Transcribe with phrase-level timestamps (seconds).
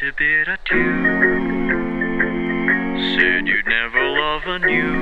[0.00, 0.76] a bit of two.
[3.16, 4.94] Said you'd never love anew.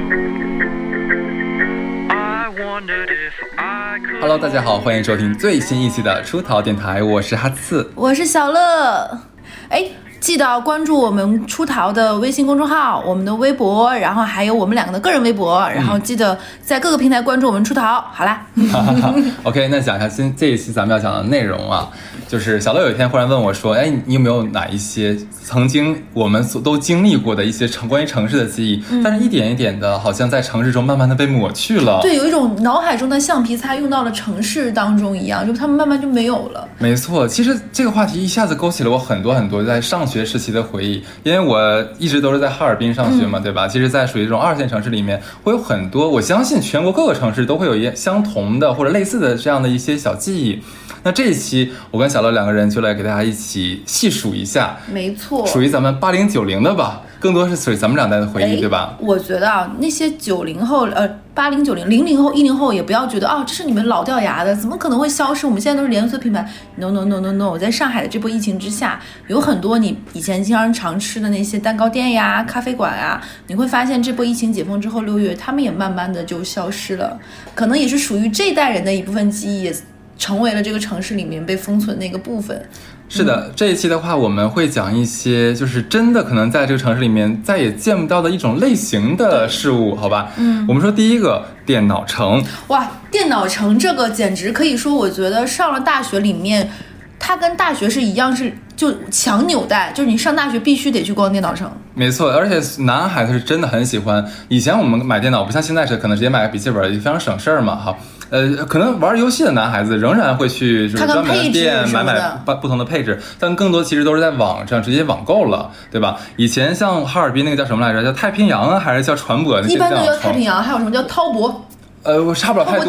[2.08, 4.20] I wondered if I could.
[4.22, 7.92] Hello，大家好，欢迎收听最新一期的出逃电台，我是哈刺。
[7.94, 9.20] 我是小乐。
[9.68, 9.84] 哎，
[10.18, 18.00] 记得关注我们出逃的微信公众号、我们的微博，然后还有我们两个的个人微博，然后记得在各个平台关注我们出逃。
[18.00, 18.46] 好啦，
[19.44, 21.90] OK，那讲一下今这一期咱们要讲的内容啊，
[22.28, 28.82] 就是小乐有一天忽然问我说：“哎，你有没有哪一些曾经我们所都经历过的一些城关于城市的记忆？
[29.04, 36.68] 但是一点一点的，好像在城市中慢慢的被抹去了。”对，有一种脑海中的橡皮擦用到了城市当中一样，就他们慢慢就没有了。
[36.78, 43.68] 没错，其实这个话题一下子勾起了我很多很多在上学时期的回忆，因为我一直都是在哈尔滨上学嘛，对吧？
[43.68, 50.60] 其实，在属于这种二线城市里面，会有很多，我相信全国各个城市都会有一相同的或者类似的这样的一些小记忆。
[51.02, 58.96] 那这一期，我跟小乐两个人就来给大家一起细数一下，没错，属于咱们八零九零的吧，更多是属于咱们两代的回忆，哎对吧？
[59.00, 65.46] 我觉得啊，那些九零后、呃八零、九零、零零后、一零后，也不要觉得哦，这是你们老掉牙的，怎么可能会消失？
[65.46, 66.48] 我们现在都是连锁品牌。
[66.76, 77.18] No No No No No，在上海的这波疫情之下，有很多你以前经常常吃的那些蛋糕店呀、咖啡馆呀，你会发现这波疫情解封之后，六月他们也慢慢的就消失了，
[77.54, 79.76] 可能也是属于这代人的一部分记忆，也
[80.18, 82.60] 成为了这个城市里面被封存的一个部分。
[83.08, 90.32] 是的，这一期的话，我们会讲一些就是真的可能在这个城市里面再也见不到的一种类型的事物，好吧？
[90.38, 96.68] 嗯，我们说第一个电脑城，哇，电脑城这个简直可以说，我觉得上了大学里面，
[97.16, 101.70] 它跟大学是一样，是就强纽带，就是你上大学必须得去逛电脑城。
[101.94, 104.26] 没错，而且男孩子是真的很喜欢。
[104.48, 107.96] 以前我们买电脑不像现在是可能直接买个笔记本，也非常省事儿嘛，哈。
[108.30, 116.16] 呃，可能玩游戏的男孩子仍然会去就是专门的店买买不不同的配置，但更多其实都是在网上直接网购了，对吧？
[116.36, 118.02] 以前像哈尔滨那个叫什么来着？
[118.02, 119.62] 叫太平洋啊，还是叫船舶？
[119.68, 121.65] 一般都叫太平洋，还有什么叫滔博？
[122.06, 122.84] 呃，我差不了太多。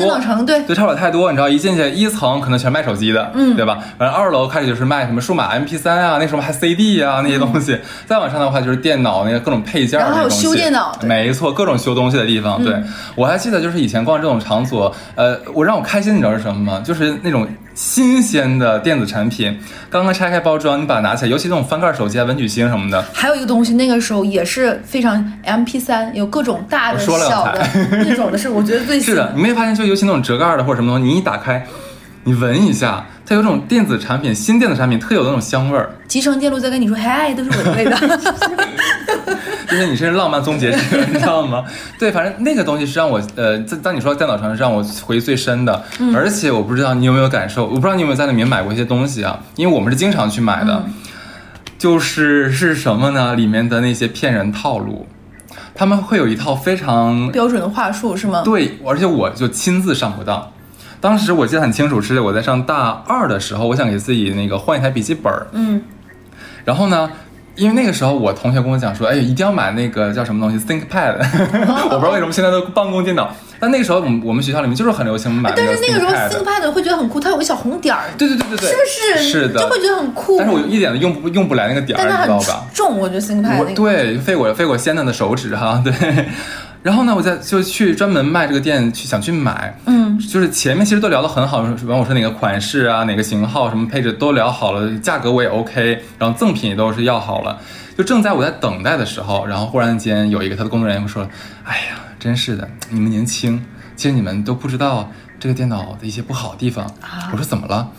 [0.46, 1.32] 对对，差不了太多。
[1.32, 3.80] 你知道，一进去一层可能全卖手机的，嗯，对吧？
[3.98, 7.78] 完了二楼开始就是卖什么数码 MP 三啊，那时候还 CD 啊那些东西。
[8.06, 12.64] 再往上的话就是电脑那个各种配件儿然后还有修电脑没错，各种修东西的地方。
[12.64, 12.76] 对
[13.16, 16.82] 我还记得，就是以前逛这种场所，呃，我让我开心，你知道是什么吗？
[16.86, 19.56] 就是那种新鲜的电子产品，
[19.88, 27.62] 刚刚拆开包装，你把它拿起来，尤其那种翻盖手机啊、文曲星什么的，还有一个东西，那个时候也是非常 MP 三有各种大的、 小的。
[27.92, 31.64] 那种的，是我觉得最是的，你没发现就尤其那种折盖的或者什么东西，你一打开，
[32.28, 37.98] 你闻一下，它有种电子产品、新电子产品特有的那种香味儿，集成电路在跟你说，嗨，都是我的味道。
[39.70, 40.78] 就是你是浪漫终结者，
[41.08, 41.64] 你知道吗？
[41.98, 45.82] 对，反正那个东西是让我呃，在当你说电脑城是让我回忆最深的，
[46.14, 50.84] 而且我不知道你有没有感受，我不知道你有没有在里面买过一些东西啊，因为我们是经常去买的，
[51.78, 53.36] 就是是什么呢？
[53.36, 55.08] 里面的那些骗人套路，
[55.74, 58.42] 他们会有一套非常标准的话术是吗？
[58.44, 60.52] 对，而且我就亲自上过当。
[61.00, 65.82] 当时我记得很清楚，是我在上大二的时候，我想给自己那个换一台笔记本儿，嗯，
[66.66, 67.10] 然后呢，
[67.56, 71.18] 因为那个时候我同学跟我讲说，哎，一定要买那个叫什么东西 ThinkPad，
[71.90, 76.58] 我不知道为什么现在都办公电脑，但那个时候我们我们学校里面就是很流行买但是那个时候 ThinkPad。
[76.68, 78.82] 会觉得很酷，它有个小红点儿，对对对对对，是不
[79.18, 79.24] 是？
[79.24, 80.38] 是的，就会觉得很酷。
[80.38, 82.68] 但是我一点都用不用不来那个点你知道吧？
[82.74, 83.74] 重，我觉得 ThinkPad 我那个。
[83.74, 85.94] 对费我费我鲜嫩的手指哈，对。
[86.88, 97.60] 然后呢，我在就去专门卖这个店去想去买，嗯，就是前面其实都聊得很好，完我说哪个款式啊，哪个型号，什么配置都聊好了，价格我也 OK，然后赠品也都是要好了。
[97.98, 101.28] 就正在我在等待的时候，然后忽然间有一个他的工作人员说
[101.68, 103.62] ：“哎呀，真是的，你们年轻，
[103.98, 106.86] 其实你们都不知道这个电脑的一些不好的地方。
[107.02, 107.90] 啊我说：“怎么了？”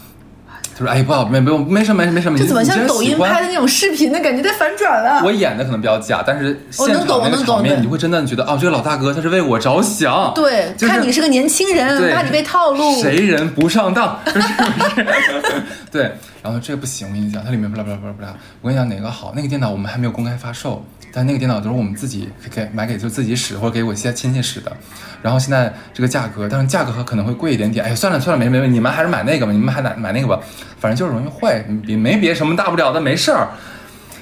[0.79, 2.39] 他说：“哎，不好，没没没什么，没什么。
[2.39, 5.21] 这怎么你像抖音拍的那种视频的感觉在反转了？
[5.25, 10.33] 我演的可能比较假，但是我能现场那个懂我能懂对场面，你会真的觉得哦，这个老大哥他是为我着想。
[10.35, 13.01] 对，就是看你是个年轻人，怕你被套路。
[13.03, 14.19] 谁人不上当？
[14.27, 14.49] 是不是？
[15.91, 16.13] 对，
[16.43, 24.71] 然后这个不行，我跟你讲，它里面不啦不啦不啦不啦，我跟你讲哪个好，那个电脑我们还没有公开发售，但那个电脑都是我们自己给买给就自己使或者给我一些亲戚使的。
[25.23, 27.85] 然后现在这个价格，但是价格可能会贵一点点。
[27.85, 30.39] 哎，算了算了，没没没，你们还是买那个吧，你们还买买那个吧，
[30.79, 33.49] 反正就是容易坏，也没别什么大不了的，没事儿。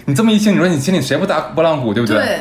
[0.07, 2.17] 你这么一听，你说你心里谁不打波浪鼓，对不对？
[2.17, 2.39] 对，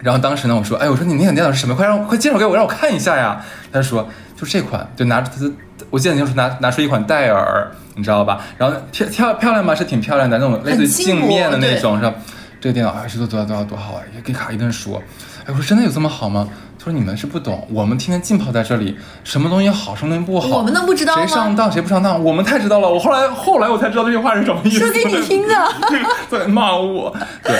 [0.00, 1.74] 然后当时呢，我说，哎，我说你那款电脑是什么？
[1.74, 3.40] 快让快介绍给我，让我看一下呀。
[3.72, 4.06] 他说，
[4.36, 5.50] 就这款，就拿着他，
[5.88, 8.42] 我记得就是拿拿出一款戴尔，你知道吧？
[8.58, 9.74] 然后漂漂漂亮吗？
[9.74, 12.12] 是挺漂亮的，那种类似于镜面的那种，是吧？
[12.60, 14.02] 这个电脑还是多多多多好啊！
[14.14, 15.02] 也给卡一顿说，
[15.40, 16.48] 哎，我说真的有这么好吗？
[16.78, 22.88] 他说你们是不懂，我们天天浸泡在这里，什么东西好，什么东西不好，我们能不知道谁上当谁不上当，我们太知道了。
[22.88, 24.78] 我后来后来我才知道这句话是什么意思。
[24.78, 25.54] 说给你听的。
[26.30, 27.54] 在骂我，对。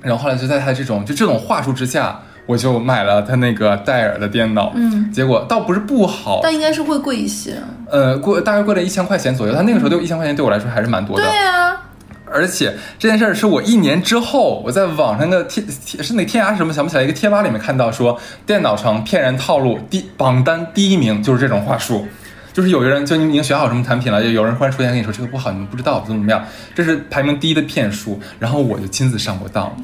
[0.00, 7.56] 然后后来就在他这种就这种话术之下，我就买了他那个戴尔的电脑，嗯，结果倒不是不好，但应该是会贵一些。
[7.90, 9.54] 呃，贵大概贵了一千块钱左右。
[9.54, 11.22] 他那个时候就一千块钱对我来说还是蛮多的。
[11.22, 11.80] 对啊，
[12.26, 22.06] 而且这件事儿是我一年之后，我在网上的天天是那天涯是什么想不起来一个贴吧里面看到说电脑城骗人套路第榜单第一名就是这种话术。
[22.52, 29.76] 就是有的人，就你已经选好什么产品了，就有人忽然出现跟你说这个不好，你们不知道怎么怎么样，这是排名第一的骗术，然后我就亲自上过当。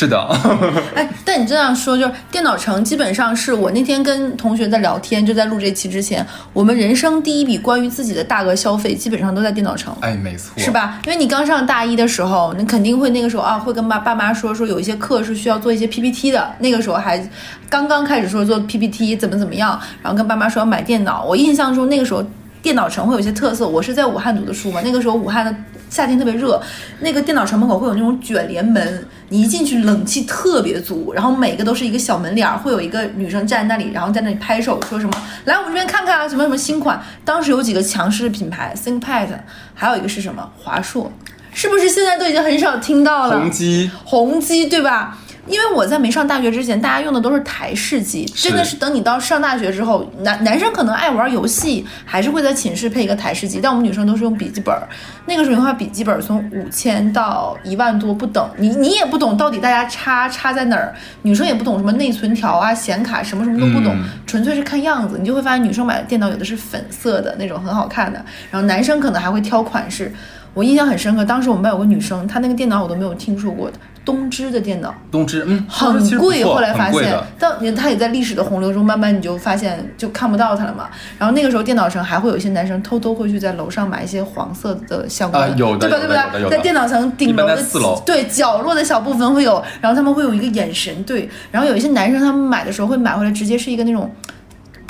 [0.00, 0.18] 是的，
[0.96, 9.94] 哎，但你这样说，就是电脑城基本上是我那天跟同学在聊天，就在录这期之前，我们人生第一笔关于自己的大额消费，基本上都在电脑城。
[10.00, 10.70] 哎，没错，是？
[10.70, 10.98] 吧？
[11.04, 17.22] 因为你刚上大一的时候，你肯定会那个时候啊，会跟爸爸妈说说有一些课是需要做一些 PPT 的，那个时候还
[17.68, 21.22] 刚刚开始说做 PPT 怎么怎么样，然后跟爸妈说要买电脑。
[21.24, 22.24] 我印象中那个时候
[22.62, 25.54] 电脑城会有一些特色，我是在武汉读的书嘛，那个时候武汉的
[25.90, 26.62] 夏天特别热，
[27.00, 35.12] 那个电脑城门口会有那种卷帘门，你一进去冷气特别足，然后每个都是一个小门脸儿，会有一个女生站在那里，然后在那里拍手说什么
[35.44, 37.02] 来我们这边看看啊，什么什么新款。
[37.24, 39.28] 当时有几个强势的品牌，ThinkPad，
[39.74, 41.12] 还有一个是什么华硕，
[41.52, 43.40] 是不是现在都已经很少听到了？
[43.40, 45.18] 宏基宏基对吧？
[45.50, 54.88] 因为我在没上大学之前，大家用的都是台式机，真的是等你到上大学之后，男男生可能爱玩游戏，还是会在寝室配一个台式机，但我们女生都是用笔记本儿。
[55.26, 70.12] 那个时候的话，笔记本儿从五千到一万多不等，你你也不懂到底大家差差在哪儿，女生也不懂什么内存条啊、显卡什么什么都不懂，嗯纯粹是看样子，你就会发现女生买的电脑有的是粉色的那种很好看的，然后男生可能还会挑款式。
[70.52, 80.88] 我印象很深刻，当时我们班有个女生，她那个电脑我都没有听说过的，东芝的电脑东芝，嗯，很贵，后来发现很贵的，但她也在历史的洪流中，慢慢你就发现就看不到它了嘛。
[81.18, 86.08] 然后那个时候电脑城还会有一些男生偷偷会去在楼上买一些黄色的相关啊有的对吧？
[86.08, 86.56] 对有的有的有吧？
[86.56, 94.10] 在电脑城顶楼的四楼对角落的小部分会有，然后他们会有一个眼神对，然后有一些男生他们买的时候会买回来直接是一个那种。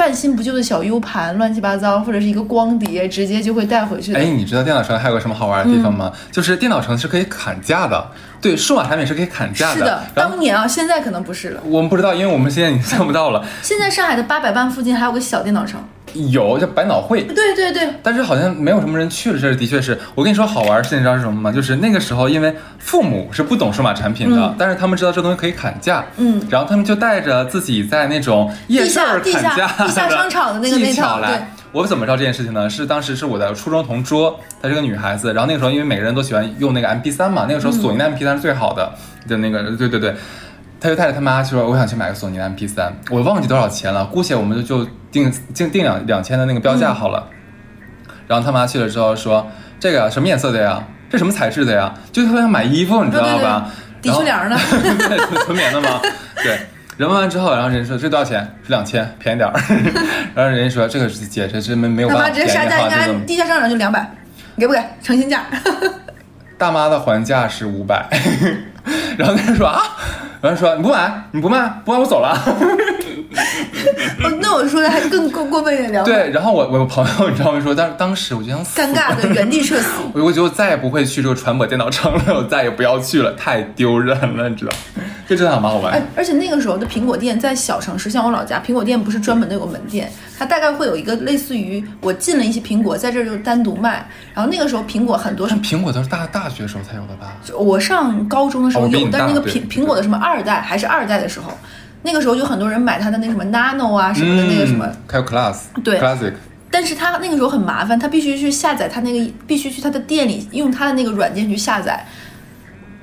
[0.00, 4.18] 半新不旧的小 U 盘，乱七八糟，或者是一个光碟，直接就会带回去的。
[4.18, 6.12] 哎，你知道电脑城还有个什么好玩的地方嗯吗？
[6.32, 8.10] 就是电脑城是可以砍价的，
[8.40, 11.60] 对，数码产品是可以砍价的是的，当年啊，现在可能不是了。
[11.66, 13.44] 我们不知道，因为我们现在已经 看不到了。
[13.60, 15.78] 现在上海的八百万附近还有个小电脑城。
[16.14, 19.38] 有叫百脑汇，对对对，但是好像没有什么人去了。
[19.40, 21.52] 这的确是我跟你说好玩的事情，你知道是什么吗？
[21.52, 31.54] 就是那个时候，因为父母是不懂数码产品的，嗯但是他们知道这东西可以砍价，嗯然后他们就带着自己在那种夜市儿地下砍价地下商场的那个技那套对巧来。
[31.72, 32.68] 我怎么知道这件事情呢？
[32.68, 38.92] 是当时是我的初中同桌，她是个女孩子，然后那个时候因为每个人都喜欢用那个 MP 3嘛，那个时候索尼的 MP 3是最好的
[39.28, 40.14] 的那个，对对对。
[40.80, 47.26] 她就带着他妈说：“我想去买个索尼的 MP 3我忘记多少钱了，姑且我们就就定定定两两千的那个标价好了。
[48.26, 49.46] 然后他妈去了之后说
[49.80, 50.82] ：“这个什么颜色的呀？
[51.10, 51.92] 这什么材质的呀？
[52.12, 53.68] 就特别想买衣服，你知道吧？
[54.02, 54.56] 对对对抵触帘呢
[55.08, 56.00] 对，纯纯棉的吗？
[56.42, 56.58] 对。
[56.96, 58.40] 人问完之后，然后人说这多少钱？
[58.62, 59.60] 是两千，便宜点儿。
[60.34, 64.08] 然后人家说这个是姐，这真没没有他办法妈直接杀价，便宜哈，应该这个地下商场就两百，
[64.56, 64.80] 给不给？
[65.02, 65.44] 诚心价。
[66.56, 68.06] 大妈的还价是五百。
[69.16, 69.82] 然后那人说啊，
[70.40, 72.38] 然后说你不买，你不卖，不卖我走了。
[74.22, 76.04] 哦那我说的还更过过分一点，聊。
[76.04, 77.60] 对，然后我我朋友你知道吗？
[77.60, 79.88] 说当当时我就想死尴尬的原地社死。
[80.14, 84.72] 我我就再也不会去这个传播电脑城了，我再也不要去了，太丢人了，你知道？
[85.28, 85.92] 这真的蛮好玩。
[85.92, 94.04] 哎，而且那个时候的苹果店在小城市，像我老家，苹果店不是专门的有个门店，它大概会有一个类似于我进了一些苹果，在这儿就单独卖。
[94.34, 97.36] 然后那个时候苹果很多但苹果都是大大学时候才有的吧？
[97.56, 101.52] 我上高中的时候有，哦但是那个苹苹果的什么二代还是二代的时候，
[102.02, 106.32] 那个时候有很多人买他的那什么 Nano 啊什么的那个什么，嗯，还有 Class，对，Classic，
[106.70, 112.06] 但是他那个时候很麻烦，他必须去下载他那个，必须去他的店里用他的那个软件去下载。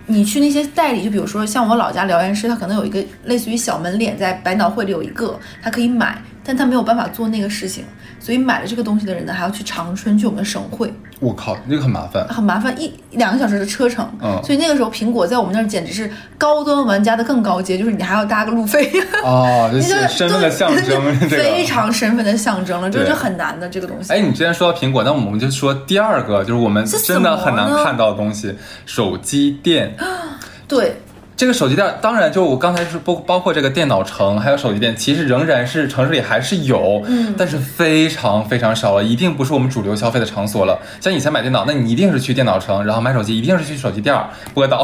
[0.10, 7.84] 你去那些代理，就比如说像我老家辽源市，他可能有一个类似于小门脸，在百脑汇里有一个，他可以买，但他没有办法做那个事情，
[8.20, 12.26] 所以买了这个东西的人呢，还要去长春去我们的省会，我靠，这个很麻烦。
[12.30, 14.10] 很麻烦，一两个小时的车程。
[14.24, 18.90] 嗯所以那个时候苹果在我们那儿简直是高端玩家的更高阶，就是你还要搭个路费。
[19.26, 21.66] 哦，就是身份的象征，这个非。
[21.68, 24.14] 常身份的象征了，这对是很难的这个东西。
[24.14, 29.94] 哎，你之前说到苹果，那我们就说第二个，就是我们真的很难看到的东西——手机店。
[30.66, 30.96] 对，
[31.38, 40.80] 这个手机店，当然就我刚才是包包括这个电脑城，还有手机店，其实仍然是城市里还是有，嗯但是非常非常少了，一定不是我们主流消费的场所了。
[41.00, 44.84] 像以前买电脑，那你一定是去电脑城，然后买手机一定是去手机店儿波导。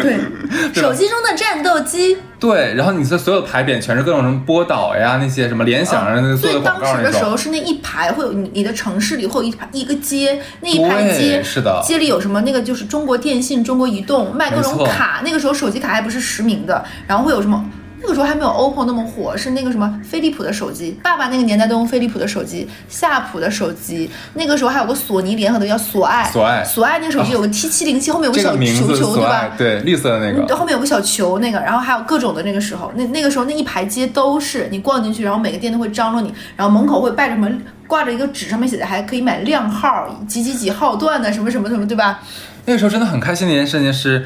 [0.00, 0.16] 对，
[0.72, 7.06] 对手机中的战斗机，对，然后你的所有牌匾全是各种什么波导呀，那些什么联想啊，那个做的所以当广告那种。
[7.06, 12.40] 时的时候是那一排会有你你的城市里会有一排一个街，那一排街是的街里有什么？
[12.40, 17.62] 那个就是中国电信、中国移动卖各种卡，那个时候手机卡还不是实名的，然后会有什么？
[18.02, 20.98] 那个时候还没有 OPPO 那么火，是那个什么飞利浦的手机。
[21.02, 24.10] 爸爸那个年代都用飞利浦的手机，夏普的手机。
[24.34, 30.56] 那个时候还有个索尼联合的叫索爱，索爱索爱那个手机有个 T 七零七，后面有个小球球，对吧？，对，绿色的那，个。
[30.56, 37.50] 后面有个小球那个，然后还有各种的那个时候，那那个时候那一排街都是你逛进去，然后每个店都会张罗你，然后门口会摆着什么
[37.86, 42.20] 挂着一个纸，上面写的还可以买靓号，几几几号段的什么什么什么，对吧？
[42.66, 44.24] 那个时候真的很开心的一件事情是，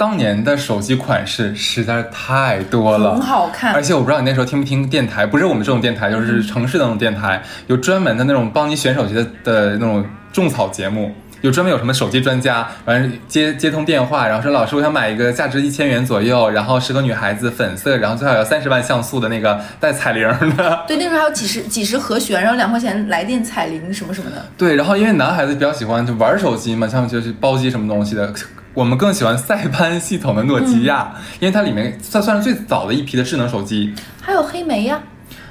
[0.00, 10.02] 当年的手机款式实在是太多了，很好看而且我不知道你那时候听不听电台，不是我们这种电台，就是城市的那种电台，有专门的那种帮你选手机的的那种
[10.32, 11.14] 种草节目。
[11.42, 20.26] 有专门有什么手机专家，完了接接通电话，然后说老师我想买一个价值一千元左右，然后适合女孩子粉色，然后最好要三十万像素的那个带彩铃
[20.56, 20.82] 的。
[20.88, 24.46] 对，那时候还有几十几十和弦，然后两块钱来电彩铃什么什么的。
[24.56, 28.32] 对，然后因为男孩子比较喜欢就玩手机嘛，像就是包机什么东西的，
[28.74, 33.92] 我们更喜欢塞班系统的诺基亚，因为它里面算算是最早的一批的智能手机。
[34.20, 35.00] 还有黑莓呀，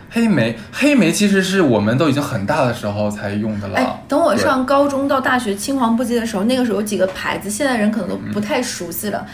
[0.09, 3.77] 黑莓，黑莓其实是我们都已经很大的时候才用的了。
[3.77, 9.25] 哎，等我上高中到大学青黄不接的时候，那个时候有几个牌子，现在人可能都不太熟悉了。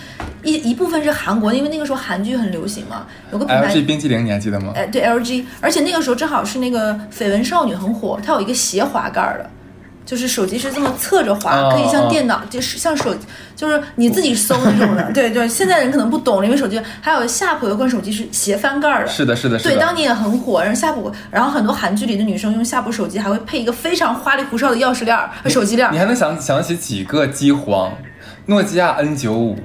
[0.42, 4.74] 一一部分是韩国的，因为那个时候韩剧很流行嘛，有个品牌 LG 冰激凌你还记得吗？
[4.75, 9.50] 哎，对 LG，而且那个时候正好是那个绯闻少女很火，它有一个斜滑盖儿的，
[10.06, 13.14] 就是手机是这么侧着滑，哦可以像哦电脑，就是像手，
[13.56, 15.04] 就是你自己搜那种的。
[15.12, 19.12] 对对，现在人可能不懂，因为手机还有夏普有款手机是斜翻盖儿的。
[19.12, 25.98] 是的，是的，是对，当年也很火，然后夏普，然后很多韩剧里的女生用夏普手机还会配一个非常花里胡哨的钥匙链儿、和手机链儿你。
[25.98, 27.92] 还能想想起几个机皇？
[28.48, 29.58] 诺基亚 N 九五，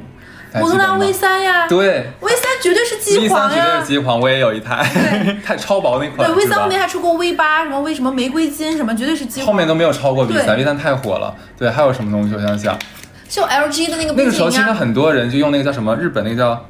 [0.54, 3.48] 摩托罗拉 V 三呀，对，V 三绝对是机皇呀。
[3.48, 3.86] 三绝对是。
[3.86, 4.84] 机皇，我也有一台，
[5.44, 9.48] 太超薄那款，对，V 三后面还出过 V 八，什么 V 什么玫瑰金什么，绝对是机皇。
[9.48, 11.34] 后面都没有超过 V 三，V 三太火了。
[11.56, 12.34] 对，还有什么东西？
[12.34, 12.76] 我想想，
[13.28, 16.66] 就 LG 的那个那个时候其实很多人就用那个叫什么日本那个叫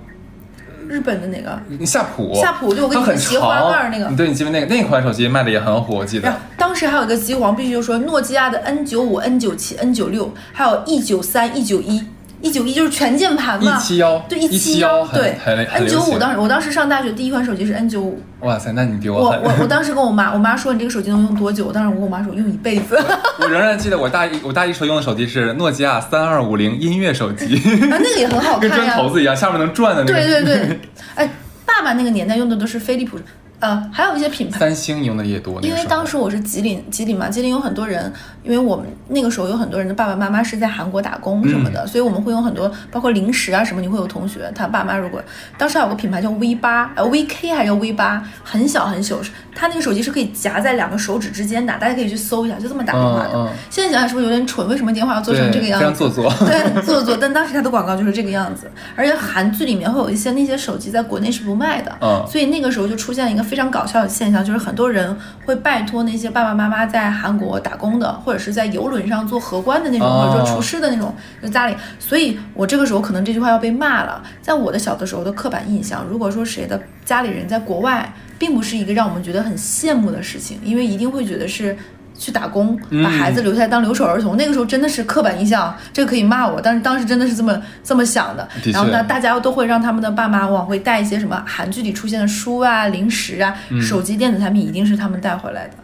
[0.86, 1.86] 日本的那个。
[1.86, 4.14] 夏普，夏普就我跟你说斜滑盖儿那个。
[4.16, 4.74] 对，你记不记得那个？
[4.74, 6.32] 那款手机卖的也很火，我记得。
[6.56, 12.04] 当时还有一个机皇，必须就说诺基亚的 N 九五、N 九七、N 九六，还有 E 九三、E 九一、
[12.42, 13.78] E 九一就是全键盘嘛。
[13.78, 19.42] 171对171七幺，对很很 N 流行九五当时我当时上大学第一款手机是 N 九五，哇塞，那你比我很。
[19.42, 21.66] 我我当时跟我妈，我妈说你这个手机能用多久？
[21.66, 22.98] 我当时我跟我妈说用一辈子。
[23.40, 28.90] 我仍然记得我大一我大一时候用的手机是诺基亚三二五零音乐手机，啊，那个也很好看跟砖。
[28.96, 30.14] 头子一样，下面能转的那个。
[30.14, 30.80] 对对对，
[31.16, 31.30] 哎，
[31.66, 33.18] 爸爸那个年代用的都是飞利浦，
[33.60, 34.58] 呃，还有一些品牌。
[34.58, 38.12] 三星用的也多，因为当时我是吉林，吉林嘛，吉林有很多人，
[38.42, 45.22] 因为我们那个时候有很多人的爸爸妈妈是在韩国打工什么嗯的，所以我们会有很多，包括零食啊什么，你会有同学他爸妈如果
[45.58, 53.32] 当时还有个品牌叫 V 八，呃 VK 还是叫 V 八，很小很小，是它那个手机是可以夹在两个手指之间的，大家可以去搜一下，就这么打电话的。
[53.34, 54.66] 嗯嗯现在想想是不是有点蠢？
[54.68, 55.84] 为什么电话要做成这个样子？
[55.84, 56.32] 非常做作。
[56.46, 57.16] 对，做作。
[57.20, 71.74] 但当时它的广告就是这个样子，而且韩剧里面会有一些那些手机在国内是不卖的，嗯所以那个时候就出现一个非常搞笑的现象，就是很多人会拜托那些爸爸妈妈在韩国打工的，或者是在游轮上做荷官的那种，哦或者说厨师的那种，就家里。
[71.98, 74.22] 所以我这个时候可能这句话要被骂了。
[74.40, 81.76] 在我的小的时候的刻板印象，如果说谁的家里人在国外，并不是一个让我们觉得很羡慕的事情，因为一定会觉得是。
[82.20, 88.46] 去打工，把孩子留下来当留守儿童，那个时候真的是刻板印象，这个可以骂我，但是当时真的是这么这么想的。
[88.62, 95.74] 的然后呢，大家都会让他们的爸妈往回带一些什么韩剧里出现的书啊、零食啊、嗯手机、电子产品，一定是他们带回来的。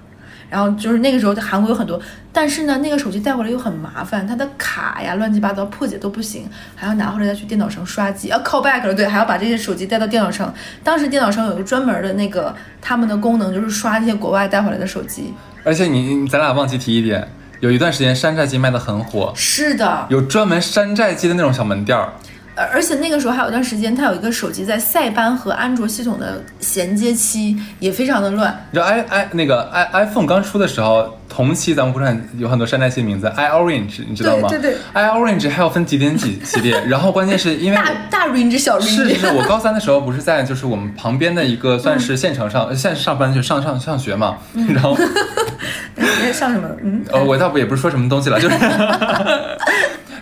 [0.48, 2.00] 然后就是那个时候在，韩国有很多，
[2.32, 10.52] 但是呢，那个手机带回来又很麻烦，它的卡呀乱七八糟破解都不行，还要拿回来再去电脑城刷机，啊 call back 了，对，还要把这些手机带到电脑城。
[10.84, 15.34] 当时电脑城有一个专门的那个他们的功能，就是刷那些国外带回来的手机。
[15.64, 17.28] 而且你你咱俩忘记提一点，
[17.60, 22.12] 有一段时间山寨机卖的很火，是的，有专门山寨机的那种小门店儿。
[22.56, 28.66] 而而且那个时候还有一段时间，它有一个手机在塞班和安卓系统的衔接期也非常的乱。
[28.70, 34.48] 你知道 i i 那个 i iPhone 刚出的时候，同期咱们国产有很多山寨机的名字，i Orange 你知道吗？
[34.48, 44.96] 对对对，i Orange 还要分几点几系列，然后关键是因为大我大 range 小 range，是是是，我高三的时候不是在就是我们旁边的一个算是县城上，现在上班就上上上学嘛，然后
[45.96, 46.66] 哎像什么？
[46.82, 48.56] 嗯，呃，我倒不也不是说什么东西了，就是。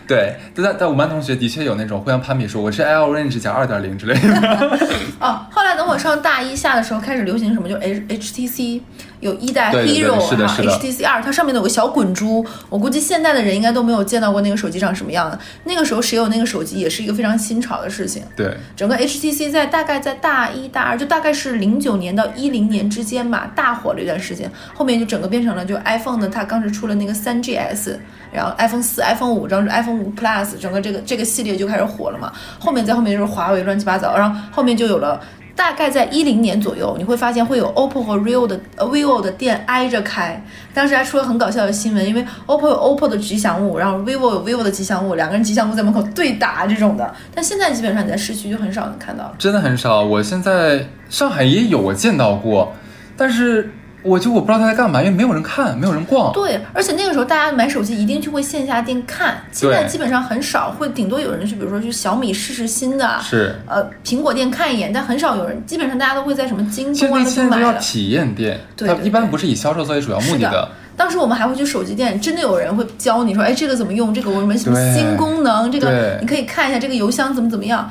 [0.06, 4.78] 对，但在在我们班同学的确有那种互相攀比说我是 L range 加二点零之类的。
[5.18, 8.80] 哦，后来等我上大一下的时候，开始流行什么，就 H HTC
[9.24, 15.38] 有一代 Hero 是的 HTC 二，它上面有个小滚珠，我估计现在的人应该都没有见到过那个手机长什么样的。
[15.64, 18.22] 那个时候谁有那个手机，也是一个非常新潮的事情。
[18.36, 24.50] 对，整个 HTC 在大概在大一大二，就大概是零九年到一零年之间吧，大火了一段时间。
[24.74, 27.96] 后面就整个变成了就 iPhone 的，它当时出了那个三 GS，
[28.30, 32.30] 然后 iPhone 四、iPhone 五，然后 iPhone 五 Plus，整个这个这个系列就开始火了嘛。
[32.58, 35.18] 后面在后面就是华为乱七八糟，然后后面就有了。
[35.56, 40.44] 大概在一零年左右，你会发现会有 OPPO 和 Real 的 vivo 的店挨着开。
[40.73, 47.14] 当时还出了很搞笑的新闻，因为 OPPO 有 OPPO 的吉祥物，然后 vivo 有 vivo 的吉祥物，两个人吉祥物在门口对打这种的。
[47.34, 49.32] 但现在基本上你在市区就很少能看到。
[49.38, 50.02] 真的很少。
[50.02, 52.75] 我现在上海也有，我见到过，
[53.16, 53.70] 但是
[54.04, 56.30] 我就我不知道他在干嘛，因为没有人看，没有人逛。
[56.32, 67.80] 对，而且那个时候大家买手机一定去会线下店看，现在基本上很少会，顶多有人去，比如说去小米试试新的，是，呃，苹果店看一眼，但很少有人，基本上大家都会在什么京东啊那那现在都要边买的。
[67.80, 70.68] 体验店，对对它一般不是以销售作为主要目的是的。
[70.96, 77.90] 当时我们还会去手机店，真的有人会教你说，哎，这个怎么用，这个有什么什么新功能，这个你可以看一下这个邮箱怎么怎么样。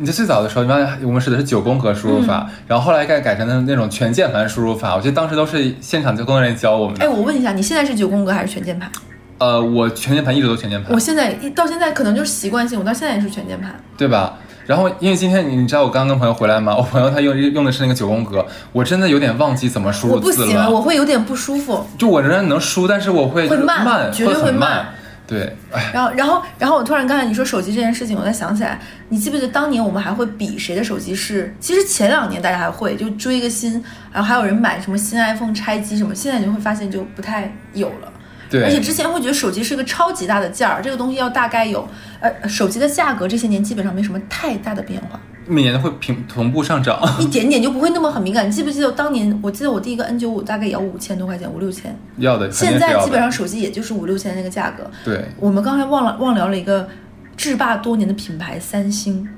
[0.00, 4.96] 你在最早的时候，一般我们使的是九宫格输入法，嗯然后后来改改成的那种全键盘输入法。
[4.96, 7.04] 我记得当时都是现场就工作人员教我们的。
[7.04, 8.90] 哎，我问一下，你现在是九宫格还是全键盘？
[9.36, 13.78] 呃，我全键盘一直都全键盘我，现在一到现在可能就是习惯性，我到现在也是全键盘。
[13.98, 14.38] 对吧？
[14.66, 16.74] 然后因为今天你你知道我刚跟朋友回来吗？
[16.74, 20.80] 我朋友他用用的是那个九宫格，我真的有点忘记怎么输我入字不行，我。
[20.80, 21.86] 会有点不舒服。
[21.98, 24.94] 就我仍然能输，但是我会会慢慢，绝对会慢。
[25.30, 31.54] 对，哎，然后，然后，然后我突然刚才你说手机这件事情，我才想起来，你记不记得当年我们还会比谁的手机是？
[31.60, 33.80] 其实前两年大家还会就追一个新，
[34.12, 38.12] 然后还有人买什么新 iPhone 拆机什么，现在你就会发现就不太有了。
[38.50, 47.00] 对，而且之前会觉得手机是个超级大的件儿，这个东西要大概有，呃，手机的价格这些年基本上没什么太大的变化，每年都会平同步上涨。
[47.20, 48.46] 一点点就不会那么很敏感。
[48.46, 49.38] 你记不记得当年？
[49.42, 51.96] 我记得我第一个 N 九五大概也要五千多块钱，五六千。
[52.18, 52.78] 要的，现。
[52.78, 54.90] 在基本上手机也就是五六千那个价格。
[55.04, 56.88] 对，我们刚才忘了忘聊了一个
[57.36, 59.28] 制霸多年的品牌三星，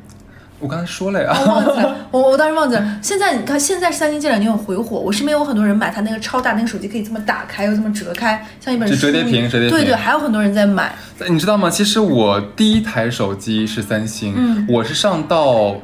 [0.61, 1.37] 我刚才说了呀。
[1.37, 2.99] 我忘记了， 我我当时忘记了。
[3.02, 8.94] 现在你看，现在三星这两年有回火，我身边有很多人买它那个超大那个手机，可以这么打开又这么折开，像一本书。
[8.94, 10.94] 折叠屏折叠屏对对，还有很多人在买。
[11.28, 11.68] 你知道吗？
[11.68, 15.74] 其实我第一台手机是三星，嗯我是上到，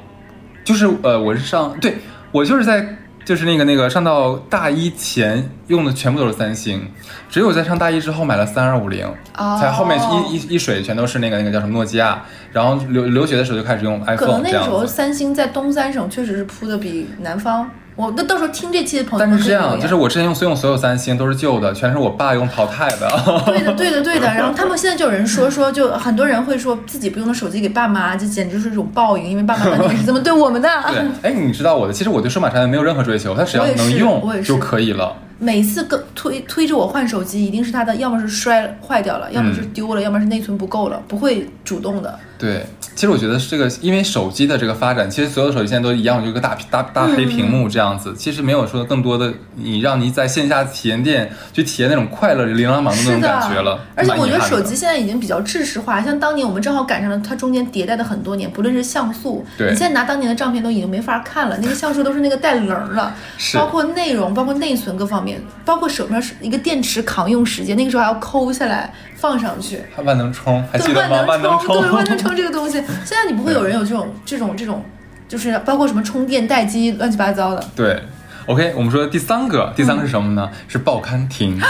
[0.69, 1.97] 就是呃，我是上，对
[2.31, 6.87] 我就是在就是那个那个上到大一前用的全部都是三星，
[7.31, 9.07] 只有在上大一之后买了三二五零，
[9.39, 14.85] 哦才后面一一一水全都是那个那个叫什么诺基亚，然后留留学的时候就开始用 iPhone 可能那个时候。
[14.85, 17.71] 三星在东三省确实是铺的比南方。
[17.99, 23.43] 我那到时候听这期的朋友们但是这样，就是我之前用所用所有三星都是旧的，全是我爸用淘汰的。
[23.45, 24.27] 对的，对的，对的。
[24.33, 30.69] 然后他们现在就有人说说，就很多人会说自己不用的手机给爸妈，这简直是一种报应，因为爸妈当年也是这么对我们的。
[30.87, 35.17] 对，哎，你知道我的，其实我对数码产品没有任何追求，它只要能用也是就可以了。
[35.41, 42.17] 每次跟推推着我换手机，一定是它的要么是摔坏掉了，要么是丢了，要么是内存不够了，不会主动的。
[42.39, 48.15] 对，其实我觉得是这个，因为手机的这个发展，其实所有的手机现在都一样，就一个大大大黑屏幕这样子。
[48.17, 53.81] 其实没有说更多的你让你在线下体验店去体验那种快乐琳琅满目的那种感觉了。
[53.97, 69.81] 而且我觉得手机现在已经比较制式化，像当年我们正好赶上了它中间迭代的很多年，不论是像素，你现在拿当年的照片都已经没法看了，那个像素都是那个带棱儿了，是包括内容，包括内存各方面，包括手边是一个电池扛用时间，那个时候还要抠下来放上去。
[69.95, 71.23] 还万能充，还记对得吗？
[71.23, 74.85] 万能充，对万能充这个东西，现在你不会有人有这种这种这种，
[75.27, 77.65] 就是包括什么充电待机乱七八糟的。
[77.75, 78.03] 对
[78.47, 80.49] ，OK，我们说第三个，第三个是什么呢？
[80.69, 81.61] 是报刊亭。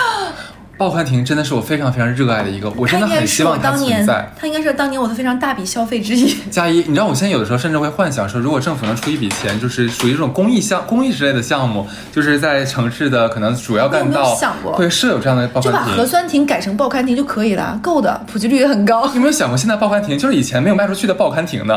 [0.78, 6.32] 报刊亭真的是我非常非常热爱的一个，我真的很希望它当年存在。，它应该是当年我的非常大笔消费之一。
[6.52, 14.36] 加一，你知道我现在有的时候甚至会幻想说，如果政府能出一笔钱，就是属于这种公益项、公益之类的项目，就是在城市的可能主要干道
[14.72, 15.96] 会设有这样的报刊亭就把。
[15.96, 21.76] 核酸亭改成报刊亭就可以了，够的，普及率也很高，你有没有想过，现在报刊亭就是以前没有卖出去的报刊亭呢？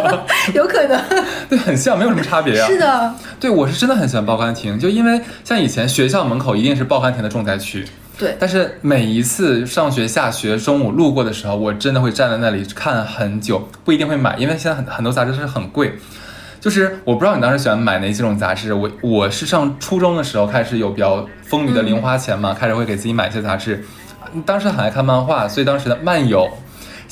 [0.52, 1.00] 有可能。
[1.48, 2.68] 对，很像，没有什么差别啊。
[2.68, 7.86] 是的，对，我是真的很喜欢报刊亭，就因为像以前学校门口一定是报刊亭的重灾区，
[8.18, 15.94] 对，但是每一次上学、下学、中午路过的时候，我真的会站在那里看很久，不一定会买，因为现在很很多杂志是很贵。
[16.60, 23.84] 就是我不知道你当时喜欢买哪几种杂志，我我是上初中的时候开始有比较丰裕的零花钱嘛，开始会给自己买一些杂志。
[24.46, 26.48] 当时很爱看漫画，所以当时的漫友。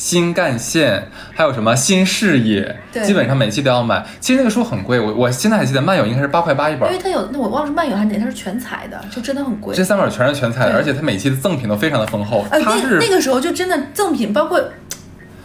[0.00, 4.02] 新干线，还有什么新视野，对基本上每期都要买。
[4.18, 9.84] 其实那个书很贵，我我现在还记得漫友应该是八块八一本因，为它有那我忘了是漫友还是哪，它是全彩的，就真的很贵这。
[9.84, 12.46] 三本全是全彩的，而且它每期的赠品都非常的丰厚。
[12.50, 14.58] 呃，它是那那个时候就真的赠品，包括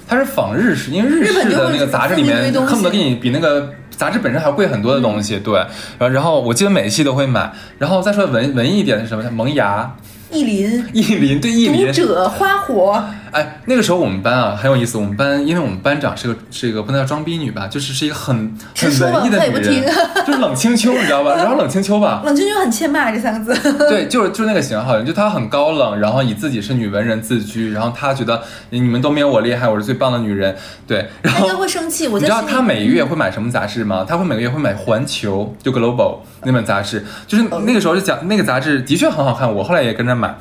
[0.08, 5.54] 它是仿日式，因为日式的那个杂志里面恨不得给你比那个杂志本身还贵很多的东西，对。
[6.00, 7.52] 然后然后我记得每一期都会买。
[7.78, 9.22] 然后再说文文艺一点的是什么？
[9.22, 9.94] 像萌芽、
[10.32, 11.94] 意林、意林，对意林读。
[11.94, 18.36] 者、花火，哎，那个时候我们班啊很有意思，我们班因为我们班长是个是一个不能叫装逼女吧，就是是一个很
[18.78, 19.94] 很文艺的女人，
[20.26, 21.36] 就是冷清秋，你知道吧？
[21.36, 23.74] 然后冷清秋吧， 冷清秋很欠骂这三个字。
[23.90, 30.56] 对，就是就是那个型号，就她很高冷，然后以自己是女文人自居，然后她觉得你们都没有我厉害，我是最棒的女人，
[30.88, 32.08] 对，然后他应该会生气。
[32.08, 34.06] 我你知道在心里他每月会买什么杂志吗？
[34.08, 40.36] 她会每个月会买《环球》就 Global 那本杂志，就是那个时候就讲那个杂志的确很好看，我后来也跟着买。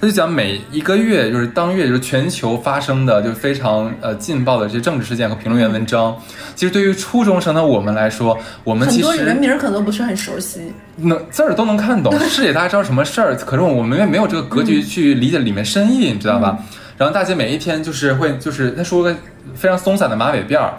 [0.00, 6.16] 他就讲每一个月就是当月就是全球发生的就是非常呃劲爆的这些政治事件和评论员文章。
[6.54, 10.72] 其实对于初中生的我们来说，我们其很多人名儿可能都不是很熟悉。
[10.96, 16.58] 能字儿都能看懂，是也大家知道什么事儿，可是我们也没有这个格局去理解里面深意，你知道吧？
[16.96, 19.16] 然后大姐每一天就是会就是她梳个
[19.54, 20.74] 非常松散的马尾辫儿，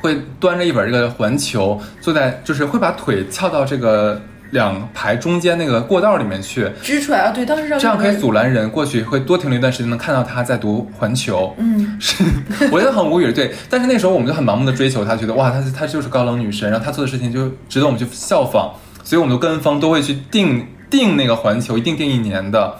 [0.00, 4.20] 会端着一本这个环球，坐在就是会把腿翘到这个
[4.52, 11.54] 两排中间那个过道里面去，支出来啊，对，当时让这样可以阻拦人过去，会多停留一段时间，能看到他在读环球。
[11.58, 12.22] 嗯，是，
[12.70, 13.32] 我觉得很无语。
[13.32, 18.70] 对，但是那时候我们就很盲目的追求他，觉得哇，她她就是高冷女神，然后她做的事情就值得我们去效仿，
[19.02, 22.74] 所以我们就跟风都会去订订那个环球，一定订一年的。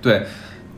[0.00, 0.24] 对，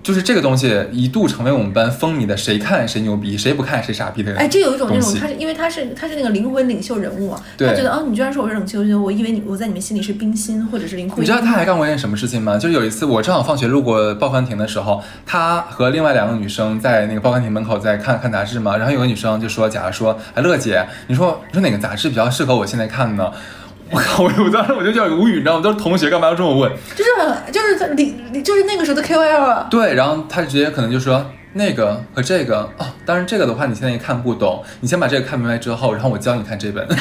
[0.09, 4.35] 就是这个东西一度成为我们班风靡的，谁看谁牛逼，谁不看谁傻逼的。
[4.37, 11.21] 哎，这有一种那种，他是因为他是他是那个灵魂领袖人物啊，他觉得哦，你居然说我是领袖，我以为你我在你们心里是冰心或者是林徽因。
[11.21, 12.57] 你知道他还干过一件什么事情吗？
[12.57, 18.79] 就是有一次我正好放学路过报刊亭的时候，他和另外两个女生在那个报刊亭门口在看看杂志嘛。
[18.79, 23.31] 然后有个女生就说：“假如说，哎，乐姐，你说你说哪个杂志比较适合我现在看呢？”
[23.93, 24.23] 我靠！
[24.23, 25.63] 我我当时我就叫无语，你知道吗？
[25.63, 26.71] 都是同学，干嘛要这么问？
[26.95, 31.25] 就是很就是李就是那个时候的 KOL 啊，对，然后他直接可能就说
[31.55, 36.87] 那个和这个哦，当然这个的话你现在也看不懂，你先把这个看明白之后，然后我教你看这本。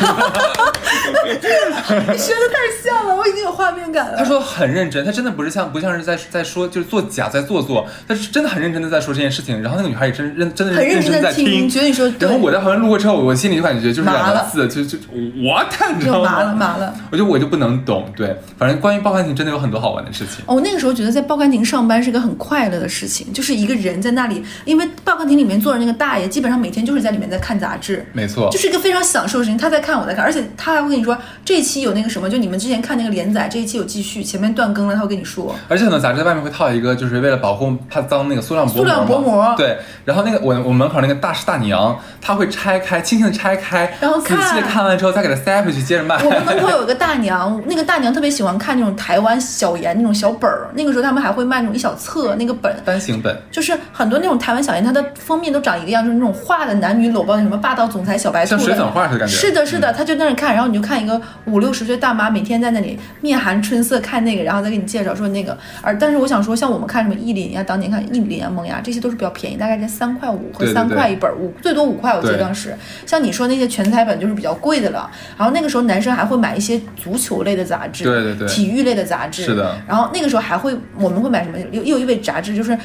[1.27, 4.17] 你学的太像了，我已经有画面感了。
[4.17, 9.61] 他说很认真，他真的不是像不像是在在说就是作假在做作，他是真的很认真的在说这件事情。
[9.61, 14.97] 然后那个女孩也真认真的很认真的听，觉得你说对然后我在旁边路过之后，我心里就感觉就是两个字，就就
[15.43, 16.53] what，你知道就麻了？
[16.53, 16.93] 麻了。
[17.11, 20.43] 我觉得我就不能懂，对，反正关于报刊亭真的有很多好玩的事情。
[20.45, 29.57] 哦，我那个时候觉得在报刊亭上班是个很快乐的事情，就是一个人在那里，因为报刊亭里面坐着那个大爷，基本上每天就是在里面在看杂志，没错，就是一个非常享受的事情。
[29.57, 35.55] 他在看，我在看，而且他还会跟你说这一期有那个什么，就你们之前看那个连载，这一期有继续，前面断更了，他会跟你说。
[35.67, 38.77] 而且很多杂志在外面会套一个，就是为了保护怕脏那个塑料薄膜。
[38.77, 46.17] 塑料薄膜对，然后那个我我门口那个大师大娘，她会拆开，轻轻的拆开，然后仔细的看看完之后再给它塞回去，接着卖。
[46.23, 52.75] 我们门口有一个大娘，那个大娘特别喜欢看那种台湾小言那种小本儿，那个时候他们还会卖那种一小册那个本。
[52.85, 59.33] 单行本，就是很多那种台湾小言，它的封面都长一个样，就是那种画的男女搂抱，什么霸道总裁小白兔的，像水粉画似的感觉。
[59.33, 65.57] 是的，是的，他就在那儿看，然后你就看一个五六十岁大妈每天在那里面含春色看那个，然后再给你介绍说那个。
[65.81, 72.75] 而但是我想说，像我们看什么意林呀，当年看意林啊、萌芽，这些都是比较便宜，大概在三块五和三块一本，五最多五块，我记得当时。
[73.05, 75.09] 像你说那些全彩本就是比较贵的了。
[75.37, 79.45] 然后那个时候男生还会买一些足球类的杂志，对对对体育类的杂志。
[79.45, 81.57] 是的然后那个时候还会我们会买什么？
[81.71, 82.77] 有有一位杂志就是。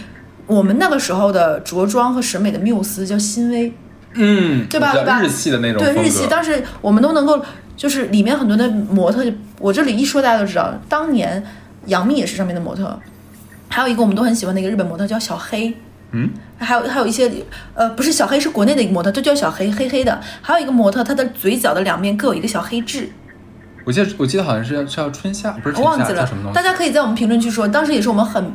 [0.45, 3.73] 我们那个时候的着装和审美的缪斯叫新薇，
[4.15, 5.81] 嗯，对吧对吧日系的那种。
[5.81, 7.41] 对日系，当时我们都能够，
[7.77, 9.25] 就是里面很多的模特，
[9.59, 11.43] 我这里一说大家都知道，当年
[11.87, 12.99] 杨幂也是上面的模特，
[13.69, 15.75] 还有一个我们都很喜欢的一个日本模特叫小黑，
[16.13, 17.31] 嗯，还有还有一些
[17.75, 23.09] 呃不是小黑是国内的一个模特，就叫小黑黑黑的，还有一个模特，她的嘴角的两面各有一个小黑痣，
[23.85, 26.29] 我记得我记得好像是是叫春夏，不是春夏我忘记了？
[26.55, 28.53] 大家可以在我们评论区说，当时也是我们很。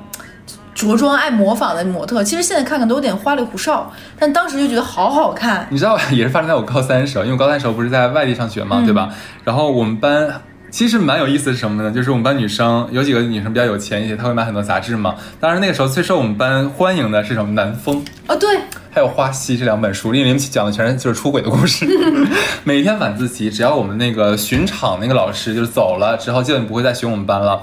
[0.77, 5.65] 着装爱模仿的模特，其实现在看看都有点花里胡哨，但当时就觉得好好看。
[5.71, 9.09] 你知道，也是发生在我高三的时候，因为我高三时候不是在外地上学嘛，嗯对吧？
[9.43, 10.29] 然后我们班
[10.69, 11.89] 其实蛮有意思是什么呢？
[11.91, 15.15] 就是我们班女生有几个女生比较有钱一些，她会买很多杂志嘛。
[15.39, 17.53] 当然那个时候最受我们班欢迎的是什么？
[17.53, 18.05] 南风。
[18.27, 18.47] 哦，对，
[18.91, 21.87] 还有《花溪》这两本书，因为里面讲的全是就是出轨的故事。
[22.63, 27.59] 每天晚自习，只要我们那个巡场那个老师就是走了之后，基本不会再巡我们班了，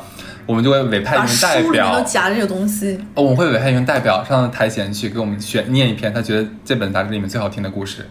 [0.46, 2.98] 我们就会委派一名代书里面表都，夹着这个东西。
[3.14, 8.06] 哦我们会委派一名代表上台前去给我们选念一篇他觉得这本杂志里面最好听的故事，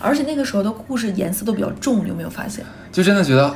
[0.00, 2.64] 而且那个时候的故事颜色都比较重，你有没有发现？
[2.90, 3.54] 就真的觉得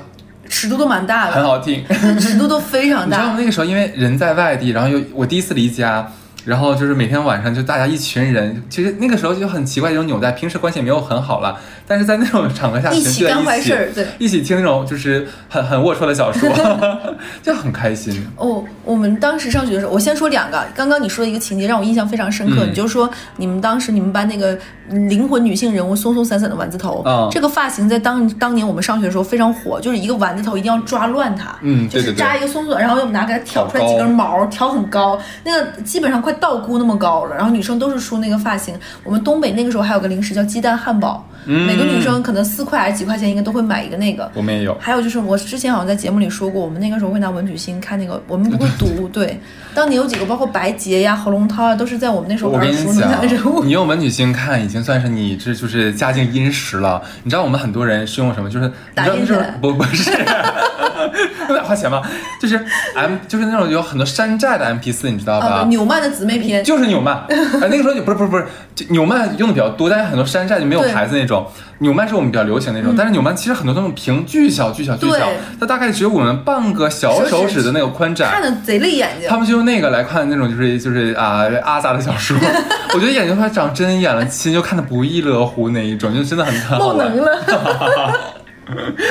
[0.49, 1.85] 尺度都蛮大的，很好听。
[2.21, 3.39] 尺度都非常大你知道吗大。
[3.39, 6.07] 那个时候，因为人在外地，然后又我第一次离家，
[6.45, 16.49] 然后就是每天晚上就大家一群人，其实那个时候就很奇怪这种纽带，平时关系也没有很好了，但是在那种场合下一起干坏事儿对一起听那种就是很很龌龊的小说，
[17.43, 18.27] 就很开心。
[18.37, 20.65] 哦，我们当时上学的时候，我先说两个。
[20.75, 24.59] 刚刚你说的一个情节让我印象非常深刻，嗯你就说你们当时你们班那个
[24.91, 37.35] 灵魂女性人物松松散散的丸子头，嗯这个发型在当当年我们上学的时候非常火，就是一个丸子头一定要抓乱它，嗯就是扎一个松松，然后又拿给它挑出来几根毛，挑很高，那个基本上快道姑那么高了。
[37.35, 38.75] 然后女生都是梳那个发型。
[39.03, 44.31] 我们东北那个时候还有个零食叫鸡蛋汉堡，嗯每个女生可能四块还是几块钱应该都会买一个那个。
[44.35, 44.77] 我们也有。
[44.81, 49.09] 还有就是，我之前好像在节目里说过，我们那个时候会拿文曲星看那个，我们不会读。
[49.13, 49.39] 对，
[49.75, 53.75] 当年有几个，包括白洁呀、何龙涛啊，都是在我们那时候我跟你耳熟能详的人物，你。
[53.75, 57.03] 用文曲星看，已经算是你这就是家境殷实了。
[57.23, 58.49] 你知道我们很多人是用什么？
[58.49, 60.11] 就是你知道那种打印起来不不是，
[61.49, 62.03] 那花钱吗？
[62.41, 62.57] 就是
[62.95, 65.47] M 就是那种有很多山寨的 MP 四你知道吧？
[65.47, 71.47] 啊，纽曼的姊妹篇，就是纽曼，哎，那个时候不是不是不是，就纽曼用的比较多，但是很多山寨就没有牌子那种。
[71.79, 78.31] 纽曼是我们比较流行的那种，但是纽曼其实很多那种屏巨小巨小巨小，它大概只有我们半个小手指的那个宽窄。
[78.31, 79.37] 看着贼累眼睛他。
[79.37, 82.37] 们就用那个来看那种就是就是啊阿杂的小说，
[82.95, 87.39] 我觉得眼睛快长针眼了，亲就看的不亦乐乎那一种，就真的很很好 能，了，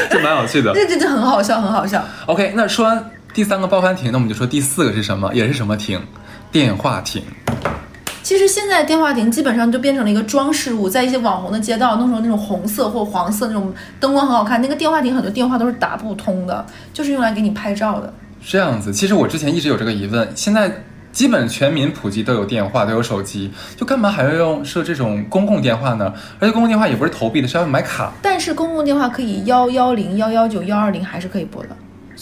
[0.10, 0.74] 就蛮有趣的。
[0.74, 2.04] 这这这很好笑，很好笑。
[2.26, 6.00] OK，那说完第三个报刊亭，那我们就说第四个是什么，也是什么亭，
[6.52, 7.22] 电话亭。
[8.24, 14.62] 其实现在电话亭基本上就变成了一个装饰物，在一些网红的街道弄成那种红色或黄色那种灯光很好看。
[14.62, 18.14] 那个电话亭很多电话都是打不通的，就是用来给你拍照的。
[18.46, 20.72] 这样子，其实我之前一直有这个疑问，现在
[21.12, 26.14] 基本全民普及都有电话，都有手机，就干嘛还要用设这种公共电话呢？
[26.40, 28.14] 而且公共电话也不是投币的，是要买卡。
[28.22, 31.70] 但是公共电话可以幺幺零、幺幺九、幺二零还是可以拨的，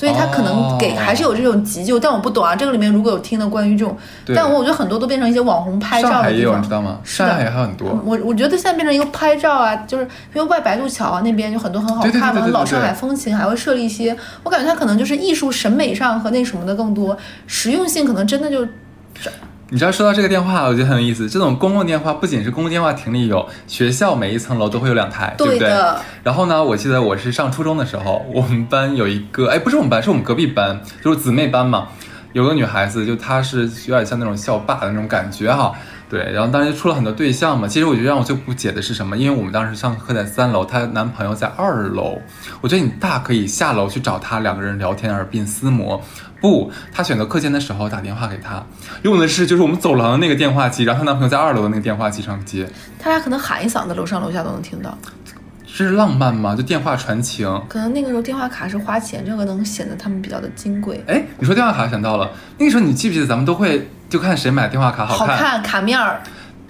[0.01, 2.55] 所以他可能给、哦还是有这种急救，但我不懂啊。
[2.55, 3.95] 这个里面如果有听的关于这种，
[4.35, 6.69] 但我我觉得很多都变成一些网红拍照的地方你知。
[6.71, 6.97] 道吗？
[7.03, 8.01] 上海还有很多。
[8.03, 18.65] 我我觉得现在变成一个拍照啊，就是因为外白渡桥啊那边有很多很好看的老上海风情，还会设立一些，我感觉它可能就是艺术审美上和那什么的更多，实用性可能真的就
[19.73, 21.29] 你知道说到这个电话，我觉得很有意思。
[21.29, 25.71] 这种公共电话不仅是公共电话亭里有，学校每一层楼都会有两台，对不对。
[26.23, 31.88] 然后呢，我记得我是上初中的时候，我们班有一个，哎，不是我们班，是我们隔壁班，就是姊妹班嘛。
[32.34, 35.73] 有个女孩子，就她是有点像那种校霸的那种感觉哈。
[36.10, 37.65] 对，然后当时就出了很多对象嘛。
[37.65, 39.17] 其实我觉得让我最不解的是什么？
[39.17, 42.19] 因为我们当时上课在三楼，她男朋友在二楼。
[42.60, 46.01] 我觉得你大可以下楼去找他，两个人聊天耳鬓厮磨。
[46.41, 48.62] 不，她选择课间的时候打电话给他，
[49.04, 52.67] 用的是就是我们走廊的那个电话机，然后她男朋友在二楼的那个电话机上接，
[52.99, 54.97] 他俩可能喊一嗓子，楼上楼下都能听到。
[55.73, 56.54] 这是浪漫吗？
[56.54, 57.47] 就电话传情。
[57.69, 61.01] 可能那个时候电话卡是花钱，这个能显得他们比较的金贵。
[61.08, 65.15] 哎，你说电话卡想到了，那个时候你记不记得咱们都会就看谁买电话卡看？
[65.15, 66.21] 好看卡面儿，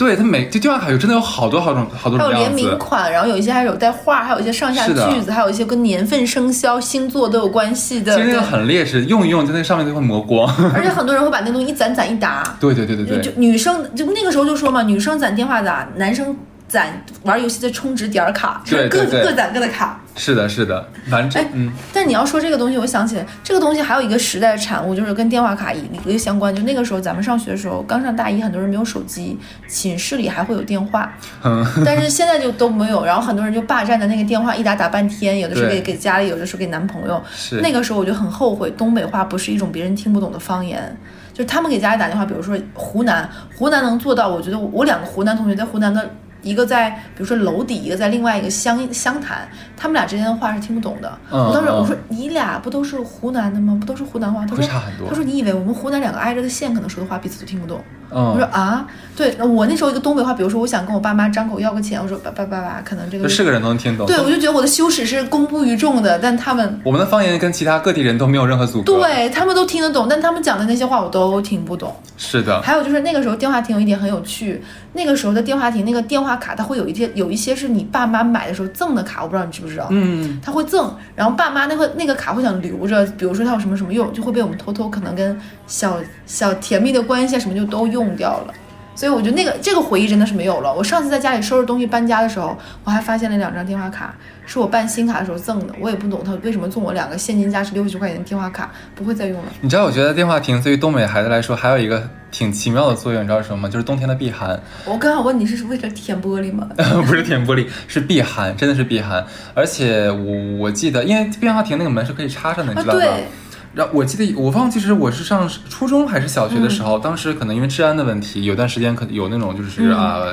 [0.02, 2.52] 对，它每就电话卡有真的有好多好种好多还有联。
[2.52, 8.16] 名款，然后有一些还有带画，还有一些上下句子，还有一些跟年份、生肖、星座都有关系的。
[8.16, 10.52] 其实那个很劣势，用一用在那上面就会磨光。
[10.74, 12.44] 而且很多人会把那东西一攒攒一沓。
[12.60, 16.36] 对对对对对就，女生就那个时候就说嘛，女生攒电话打，男生
[16.72, 20.00] 攒玩游戏的充值点儿卡，各对对对各攒各的卡。
[20.16, 26.54] 是的，是的，反正哎嗯，但你要说这个东西，我想起来，这个东西还有一个时代的产物，就是跟电话卡一一个相关。
[26.56, 31.12] 就那个时候咱们上学的时候，刚上大一，很多人没有手机，寝室里还会有电话，
[31.44, 33.04] 嗯但是现在就都没有。
[33.04, 37.22] 然后很多人就霸占的那个电话，一打打半天，有的是对给给家里，有的是给男朋友。
[37.34, 40.98] 是那个时候我就很后悔，东北话不是一种别人听不懂的方言。
[41.34, 46.10] 就是他们给家里打电话，比如说湖南，湖南能做到，我觉得我我两个湖南同学在湖南的，
[46.42, 49.48] 一个在比如说楼底，一个在另外一个湘湘潭，
[49.82, 51.12] 他们俩之间的话是听不懂的。
[51.32, 53.76] 我当时我说你俩不都是湖南的吗？
[53.80, 54.46] 不都是湖南话？
[54.46, 57.82] 他说差很多他说你以为我们湖南两个挨着的县可能说的话彼此都听不懂？
[58.12, 64.06] 我说嗯，啊，对，我那时候一个东北话，比如说我想跟我爸妈张口要个钱，我说爸爸爸爸，可能这个是个人都能听懂。
[64.06, 71.96] 对，我就觉得我的羞耻是公布于众的，但他们我们的方言跟其他各地人都没有任何阻隔。，对他们都听得懂，但他们讲的那些话我都听不懂。
[72.18, 79.88] 是的，还有就是那个时候电话亭有一点很有趣，那个时候的电话亭那个电话卡，它会有一些有一些是你爸妈买的时候赠的卡，我不知道你知不知道？
[79.90, 88.54] 嗯，他会赠，然后爸妈那个那个卡会想留着，比如说他有什么什么用，就会被我们偷偷可能跟小小甜蜜的关系啊什么就都用掉了。
[88.94, 90.74] 所以我觉得那个这个回忆真的是没有了。
[90.74, 94.14] 我上次在家里收拾东西搬家的时候，我还发现了两张电话卡，
[94.46, 95.74] 是我办新卡的时候赠的。
[95.80, 99.52] 我也不懂他为什么送我两个现金价值六十块钱的电话卡，不会再用了。
[99.62, 103.70] 你知道，我觉得电话亭对于东北孩子来说还有一个挺奇妙的作用，你知道是什么吗？
[103.70, 104.60] 就是冬天的避寒。
[104.86, 106.68] 我刚好问你是为了舔玻璃吗？
[107.08, 109.26] 不是舔玻璃，是避寒，真的是避寒。
[109.54, 113.00] 而且我我记得，因为电话亭那个门是可以插上的，你啊，知道吧？
[113.00, 113.28] 对，
[113.74, 120.26] 然后我记得我忘记是我是上初中还是小学的时候，当时可能因为治安的问题，有段时间可能有那种就是嗯啊、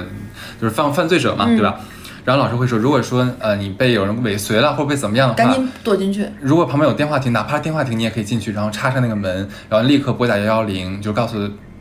[0.60, 1.78] 就是犯犯罪者嘛，嗯对吧？
[2.24, 6.26] 然后老师会说，如果说呃你被有人尾随了或者被怎么样的话，赶紧躲进去。
[6.40, 11.38] 如果旁边有电话亭，哪怕是电话亭，你也可以进去，然后插上那个门，然后立刻拨打幺幺零，就告诉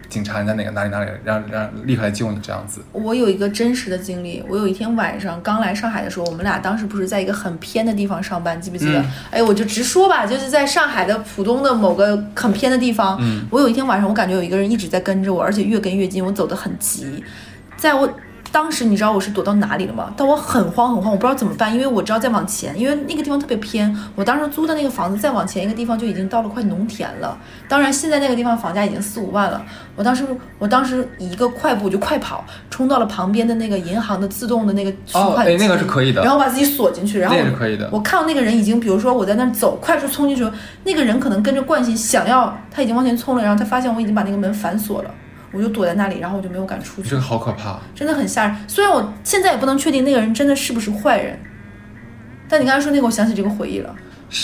[0.10, 2.82] 警察你在哪个哪里哪里，让让立刻来救你这样子。
[2.92, 9.02] 我有一个真实的经历，我有一天晚上刚来上海的时候，我们俩当时不是在一个很偏的地方上班，记不记得？
[9.02, 13.18] 嗯哎，我就直说吧，就是在上海的浦东的某个很偏的地方。
[13.22, 17.24] 嗯我有一天晚上，我感觉有一个人一直在跟着我，而且越跟越近，我走得很急。
[17.76, 18.12] 在我
[18.52, 20.12] 当时，你知道我是躲到哪里了吗？
[20.18, 23.96] 但我很慌很慌，我不知道怎么办，因为我知道再往前，因为那个地方特别偏。
[24.16, 27.38] 我当时租的那个房子再往前一个地方就已经到了快农田了。
[27.68, 29.62] 当然，现在那个地方房价已经四五万了。
[29.96, 30.26] 我当时，
[30.58, 40.50] 我当时以一个快步就快跑，冲到了旁边的那个银行的自动的那个取哦款那个是可以的然后把自己锁进去，然后那我也是可以的我看到那个人已经，比如说我在那儿走，快速冲进去，
[40.84, 45.12] 那个人可能跟着惯性想要，他已经往前冲了，然后他发现我已经把那个门反锁了，
[45.52, 47.80] 我就躲在那里，然后我就没有敢出去这个，好可怕。
[47.96, 48.56] 真的很吓人。
[48.68, 51.40] 虽然我现在也不能确定那个人真的是不是坏人，
[52.50, 53.96] 但你刚才说那个，我想起这个回忆了。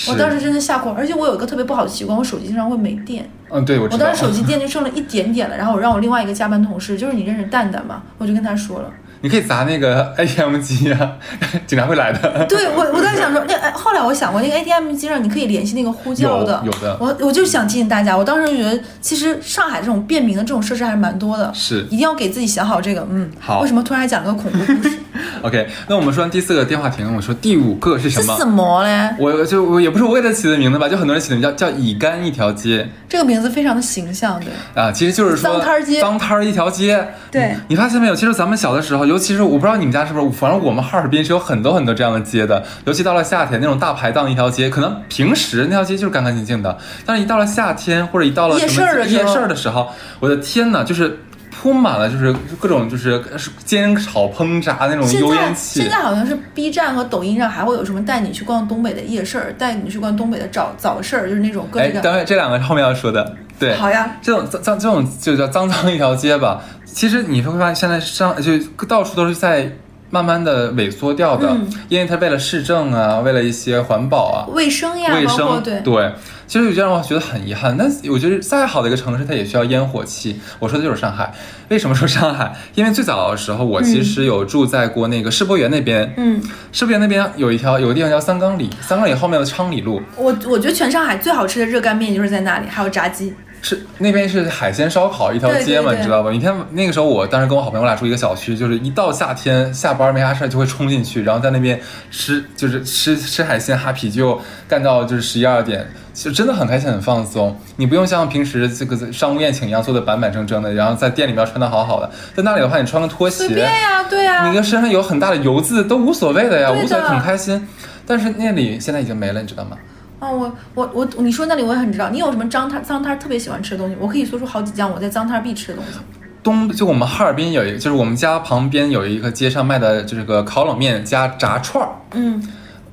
[0.07, 3.29] 我当时真的吓哭了，而且我有一个特别不好的习惯，我手机经常会没电。
[3.49, 4.05] 嗯，对，我知道。
[4.05, 8.89] 我当时手机 电就剩了一点点了，然后我让我另外一个加班同事，就是你认识蛋蛋嘛，我就跟他说了。
[9.23, 11.13] 你可以砸那个 ATM 机啊，
[11.65, 12.45] 警察会来的。
[12.49, 23.07] 对我，我在想说，那哎后来我想过，那个 ATM 机上你可以联系那个呼叫的，有有的我我就想提醒大家，我当时就觉得，其实上海这种便民的这种设施还是蛮多的，是一定要给自己想好这个。
[23.09, 24.99] 嗯，好为什么突然还讲了个恐怖故事？
[25.41, 28.33] OK，那我们说完第四个电话亭，我说第五个是什么？
[28.33, 29.15] 是什么嘞？
[29.19, 37.07] 我就我也不是我给他起的名字吧，就很多人起的名叫叫乙肝一条街这个名字非常的形象，对，啊，其实就是说脏摊儿街脏摊儿一条街。
[37.31, 38.15] 对你你发现没有？
[38.15, 49.87] 其实咱们小的时候，尤其是我不知道你们家是不是，反正我们哈尔滨是有很多很多这样的街的，尤其到了夏天那种大排档一条街，可能平时那条街就是干干净净的，但是一到了夏天或者一到了夜市的时候夜市儿的时候，
[50.19, 51.19] 我的天呐，就是。
[51.61, 53.23] 铺满了就是各种就是
[53.63, 66.59] 煎炒烹炸那种油烟气现，在好像是 B 站和抖音上还会有什么带你去逛东北的夜市儿，带你去逛东北的早早市儿，就是那种各哎，种哎等会这两个是后面要说的，对，好呀，这种脏脏这种就叫脏脏一条街吧。
[66.93, 69.71] 其实你会发现，现在上就到处都是在
[70.09, 76.13] 慢慢的萎缩掉的，嗯因为它为了市政啊，为了一些环保啊、卫生呀，卫生，对
[76.45, 77.75] 其实有些让我觉得很遗憾。
[77.75, 80.39] 但我觉得再好的一个城市，它也需要烟火气。
[80.59, 81.33] 我说的就是上海。
[81.69, 82.53] 为什么说上海？
[82.75, 86.13] 因为最早的时候，我其实有住在过那个世博园那边。
[86.17, 86.39] 嗯，
[86.71, 89.99] 世博园那边有一条有个地方叫三缸里，三缸里后面的昌里路。
[90.15, 93.33] 我我觉得全上海最好吃的热干面就是在那里，还有炸鸡。
[93.63, 96.29] 是那边是海鲜烧烤一条街嘛，对对对你知道吧？
[96.31, 101.79] 你看那个时候，我当时跟我好朋友，我俩住一个小区，就是一到夏天下班没啥事儿就会冲进去，然后在那边
[102.11, 107.57] 吃，就是吃吃海鲜、哈啤酒，干到就是十一二点，就真的很开心、很放松。
[107.77, 117.65] 你不用像平时这个商务宴请一样坐的板板正正的，然后在店里面要穿的好好的，在那里的话，你穿个拖鞋，随便呀，对呀你，的身上有很大的油渍都无所谓的呀，的无所谓，很开心。
[118.05, 119.77] 但是那里现在已经没了，你知道吗？
[120.23, 122.09] 哦，我我我，你说那里我也很知道。
[122.09, 123.97] 你有什么脏摊脏摊儿特别喜欢吃的东西？
[123.99, 125.99] 我可以说出好几样我在脏摊儿必吃的东西。
[126.41, 132.41] 东就我们哈尔滨有一个，就是我们家旁边有一个街上卖的就是个烤冷面加炸串儿，嗯，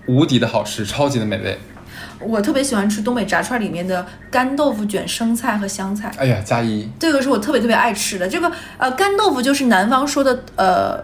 [0.07, 1.59] 无敌的好吃，超级的美味。
[2.21, 8.29] 我特别喜欢吃东北炸串里面的干豆腐卷生菜和香菜，哎呀，加一，这个是我特别特别爱吃的。
[8.29, 11.03] 这个呃干豆腐就是南方说的呃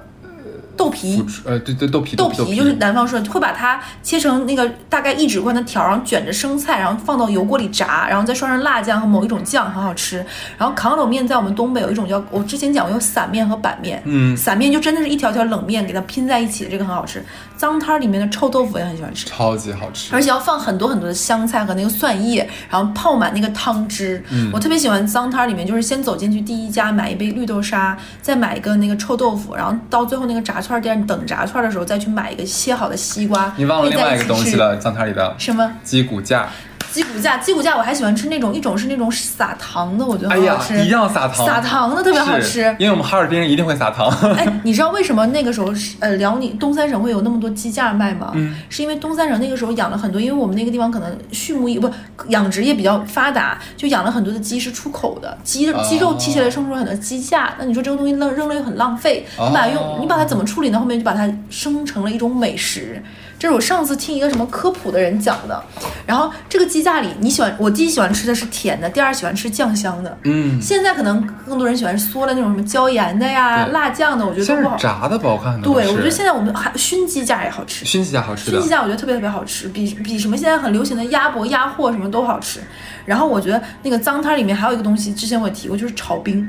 [0.76, 1.24] 豆皮。
[1.44, 10.24] 呃，对对，豆皮豆皮皮就是南方说的，会把它切成那个大概一指宽的条，然后卷着生菜，然后放到油锅里炸，然后再刷上辣酱和某一种酱，很好吃。
[10.58, 17.24] 然后扛冷面在我们东北有一种叫，我之前讲过有散面和板面，嗯散面就真的是一条条冷面给它拼在一起的，这个很好吃。
[17.56, 19.26] 脏摊儿里面的臭豆腐我也很喜欢吃。
[19.26, 20.14] 超级好吃。
[20.14, 24.22] 而且要放很多很多的香菜和那个蒜叶，然后泡满那个汤汁。
[24.30, 33.52] 嗯我特别喜欢脏摊儿里面，就是先走进去第一家买一杯绿豆沙，再买一个那个臭豆腐，然后到最后那个炸串店等炸串的时候再去买一个切好的西瓜。
[33.56, 34.26] 你忘了另外一个。
[34.26, 36.48] 东西了，脏摊里的什么鸡骨架。
[36.96, 37.36] 鸡骨架？
[37.36, 42.74] 鸡骨架我还喜欢吃那种，一种是那种撒糖的，我觉得哎呀很好吃。，一样撒糖，撒糖的特别好吃。
[42.78, 44.08] 因为我们哈尔滨人一定会撒糖。
[44.34, 48.32] 哎，你知道为什么那个时候是呃辽宁东三省会有那么多鸡架卖吗？
[48.34, 51.90] 嗯是因为东三省那个时候养了很多，因为我们那个地方可能畜牧业不
[52.28, 57.54] 养殖业比较发达，就养了很多的鸡是出口的，鸡哦鸡肉提起来生出了很多鸡架。
[57.58, 60.78] 那你说这个东西扔扔了又很浪费，你把它用哦你把它怎么处理呢？
[60.78, 63.02] 后面就把它生成了一种美食。
[63.38, 65.62] 这是我上次听一个什么科普的人讲的。
[66.06, 70.16] 然后这个鸡架里，你喜欢我第一喜欢吃的是甜的，第二喜欢吃酱香的。
[70.22, 74.76] 嗯，现在可能更多人喜欢嗦了那种什么椒盐的呀、辣酱的，我觉得都不好。
[74.76, 78.68] 炸的不好看对，我觉得现在我们还熏鸡架也好吃，熏鸡架好吃熏鸡。
[78.68, 82.60] 架我觉得特别特别好吃，比比什么现在很流行的鸭脖、鸭货什么都好吃。
[83.04, 86.48] 然后我觉得那个脏摊里面还有一个东西，之前我也提过，就是炒冰，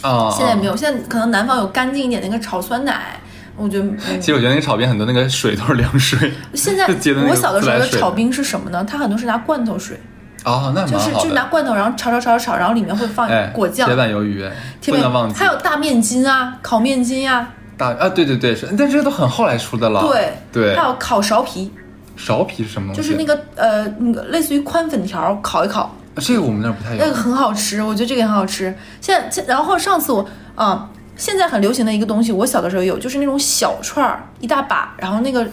[0.00, 3.20] 啊，现在没有，现在可能南方有干净一点那个炒酸奶。
[3.58, 6.32] 我觉得、 嗯其实我觉得那个炒冰很多那个水都是凉水。
[6.54, 6.86] 现在
[7.28, 8.84] 我小的时候炒冰是什么呢？
[8.88, 10.00] 它很多是拿罐头水，
[10.44, 11.12] 哦，那蛮就是。
[11.14, 14.48] 就是拿罐头，然后炒炒炒炒，然后里面会放哎，果酱铁、板鱿鱼，
[14.80, 15.34] 铁板不能忘，记。
[15.34, 20.02] 还有大面筋啊、烤面筋呀、大啊，对对对，是，但这些都很后来出的了。
[20.02, 21.72] 对对还，有烤苕皮，
[22.16, 23.08] 苕皮是什么东西？
[23.10, 26.98] 就是那个呃那个类似于宽粉条，烤一烤，这个我们那儿不太有。
[26.98, 28.74] 那个很好吃，我觉得这个也很好吃。
[29.00, 30.88] 现在现然后上次我啊、
[31.18, 35.46] 现在很流行的一个东西，我小的时候有，就是那种小串儿，一大把，然后那个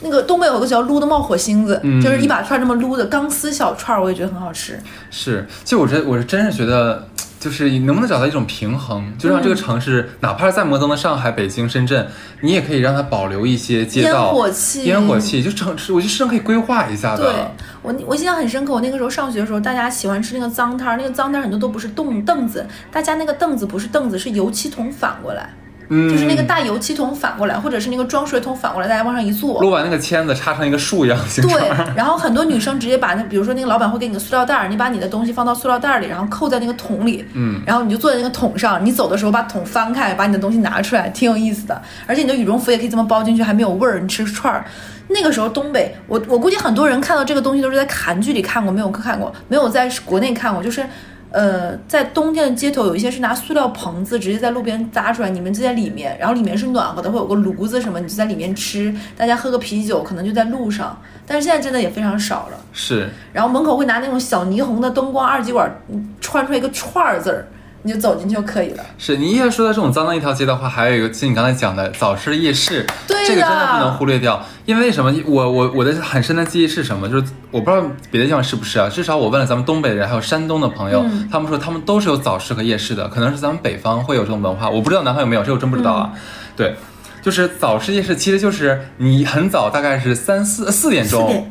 [0.00, 2.00] 那个东北有个叫撸的冒火星子，嗯。
[2.00, 4.80] 就是一把串儿这么撸的钢丝小串儿，我也觉得很好吃。
[5.10, 7.08] 是，其实我这我是真是觉得，
[7.40, 12.06] 就是能不能找到一种平衡，就让这个城市，哪怕是再摩登的上海、北京、深圳，
[12.42, 14.26] 你也可以让它保留一些街道。
[14.26, 14.84] 烟火气。
[14.84, 17.26] 烟火气，就城市，我觉得市政可以规划一下对。
[17.26, 17.52] 的。
[17.88, 18.74] 我，我印象很深刻。
[18.74, 25.48] 我那个时候上学的时候，大家喜欢吃那个脏摊儿，那个脏摊儿很多都不是凳凳子，大家那个凳子不是凳子，是油漆桶反过来，
[25.90, 29.60] 嗯，就是那个大油漆桶反过来，或者是那个装水桶反过来，大家往上一坐。
[29.60, 31.58] 撸完那个签子插成一个树一样形状。
[31.58, 41.80] 对，然后很多女生直接把那，比如说那个老板会给你个塑料袋儿，你把你的东西放到塑料袋儿里，然后扣在那个桶里，嗯，然后你就坐在那个桶上，你走的时候把桶翻开，把你的东西拿出来，挺有意思的。
[42.06, 44.64] 而且你的羽绒服也可以这么包进去，还没有味儿，你吃串儿。
[45.08, 50.84] 那个时候东北，我我估计很多人看到这个东西都是在韩剧里看过，没有看过，没有在国内看过，就是。
[51.30, 60.98] 呃，在冬天的街头，有一些是拿塑料棚子直接在路边搭出来，你们就在里面，然后里面是暖和的，会有个炉子什么，你就在里面吃，大家喝个啤酒，可能就在路上。
[61.26, 62.58] 但是现在真的也非常少了。
[62.72, 67.46] 是，然后门口会拿那种小霓虹的灯光二极管，嗯穿出来一个串儿字儿，
[67.82, 68.84] 你就走进去就可以了。
[68.98, 74.44] 是你一说到这种脏的一条街的话，还有一个，就你刚才讲的早市夜市，对这个真的的不能忽略掉。
[74.64, 75.14] 因为什么？
[75.26, 77.08] 我我我的很深的记忆是什么？
[77.08, 86.10] 就是我不知道别的地方是不是啊，至少我问了咱们东北人还有山东的朋友，嗯他们说他们都是有早市和夜市的，可能是咱们北方会有这种文化，我不知道南方有没有，这我真不知道啊。
[86.14, 86.20] 嗯
[86.58, 86.74] 对，
[87.22, 91.48] 就是早市夜市，其实就是你很早，大概是三四四点钟。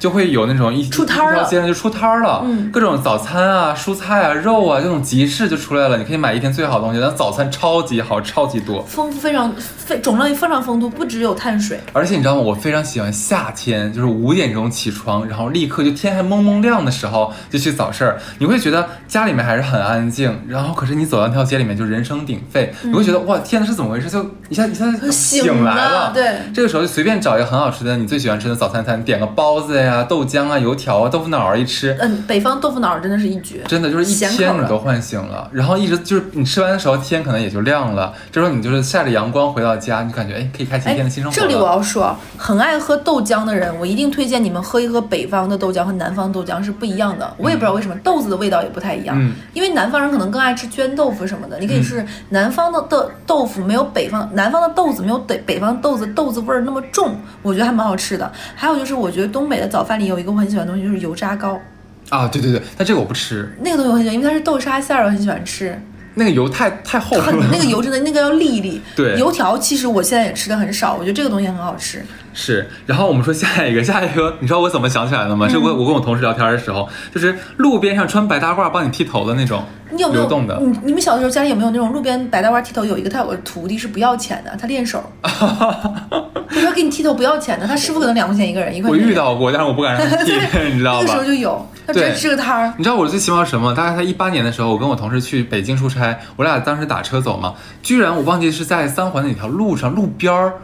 [0.00, 5.98] 就会有那种一出摊儿了街上就出摊儿了，嗯各种早餐啊、蔬菜啊、肉啊，这种集市就出来了。
[5.98, 8.82] 你可以买一天最好的东西，但早餐超级好，超级多。
[8.84, 11.78] 丰富非常非种类非常丰富，不只有碳水。
[11.92, 12.40] 而且你知道吗？
[12.40, 18.18] 我非常喜欢夏天，就是五点钟起床，然后立刻就天还蒙蒙亮的时候就去早市儿。
[18.38, 24.08] 你会觉得家里面还是很安静，然后可是你走到那条街里面就人声鼎沸，你会觉得哇天呐是怎么回事？
[24.08, 26.12] 就一下一下嗯醒醒来了了。
[26.14, 26.24] 对
[26.54, 34.30] 这个时候就随便找一个很好吃的你最喜欢吃的早餐餐，点个包子呀、豆浆啊、油条啊、豆腐脑儿一吃，嗯，北方豆腐脑儿真的是一绝，真的就是一天
[34.62, 41.66] 你都唤醒了，然后一直就是你吃完的时候天可能也就亮了，这时候你就是晒着阳光回到家，你感觉哎可以开启一哎天的新生，活这里我。
[41.70, 47.32] 要说，很爱喝豆浆的人，我一定推荐你们喝一喝北方的豆浆和南方豆浆是不一样的。
[47.36, 49.16] 我也不知道为什么，豆子的味道也不太一样。
[49.18, 58.30] 嗯因为南方人可能更爱吃绢豆腐什么的，你可以试南方的豆豆腐没有北方南方的豆子没有北北方豆子豆子味儿那么重，我觉得还蛮好吃的。
[58.54, 61.60] 还有就是，我觉得东北的早饭里有一个我很喜欢的东西，就是油炸糕。
[62.08, 65.80] 啊，对对对，但这个我不吃，那个东西我很喜欢，因为它是豆沙馅儿，我很喜欢吃。
[66.14, 67.22] 那个油太太厚了。
[67.22, 68.80] 很那个油 真的那个要沥一沥。
[68.96, 72.04] 对油条其实我现在也吃的很少，我觉得这个东西很好吃。
[72.40, 75.46] 是，然后我们说下一个，下一个，你知道我怎么想起来的吗？
[75.46, 80.58] 是嗯我我跟我同事聊天的时候，就是路边上穿白大褂帮你剃头的那种，你有没有流动的。
[80.58, 82.82] 你你们小的时候家里有没有那种路边白大褂剃头？
[82.82, 88.96] 有一个他有个徒弟是不要钱的，他练手， 他说给你剃头不要钱的，他师傅可能两块钱一个人，一块我。
[88.96, 90.32] 遇到过，但是我不敢让他剃，
[90.72, 91.24] 你知道吧那个时候？
[91.24, 92.72] 就有，他直接对支个摊儿。
[92.78, 93.74] 你知道我最奇妙是什么？
[93.74, 100.54] 大概在一八年的时候，我跟我同事去北京出差，我俩当时打车走嘛，居然我忘记是在三环哪条路上路边儿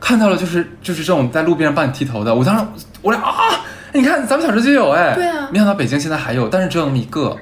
[0.00, 2.34] 看到了，就是就是这种在路边上帮你剃头的。
[2.34, 2.64] 我当时
[3.02, 3.60] 我俩啊，
[3.92, 7.36] 你看咱们小时候就有哎，对啊没想到北京现在还有，但是只有那么一个。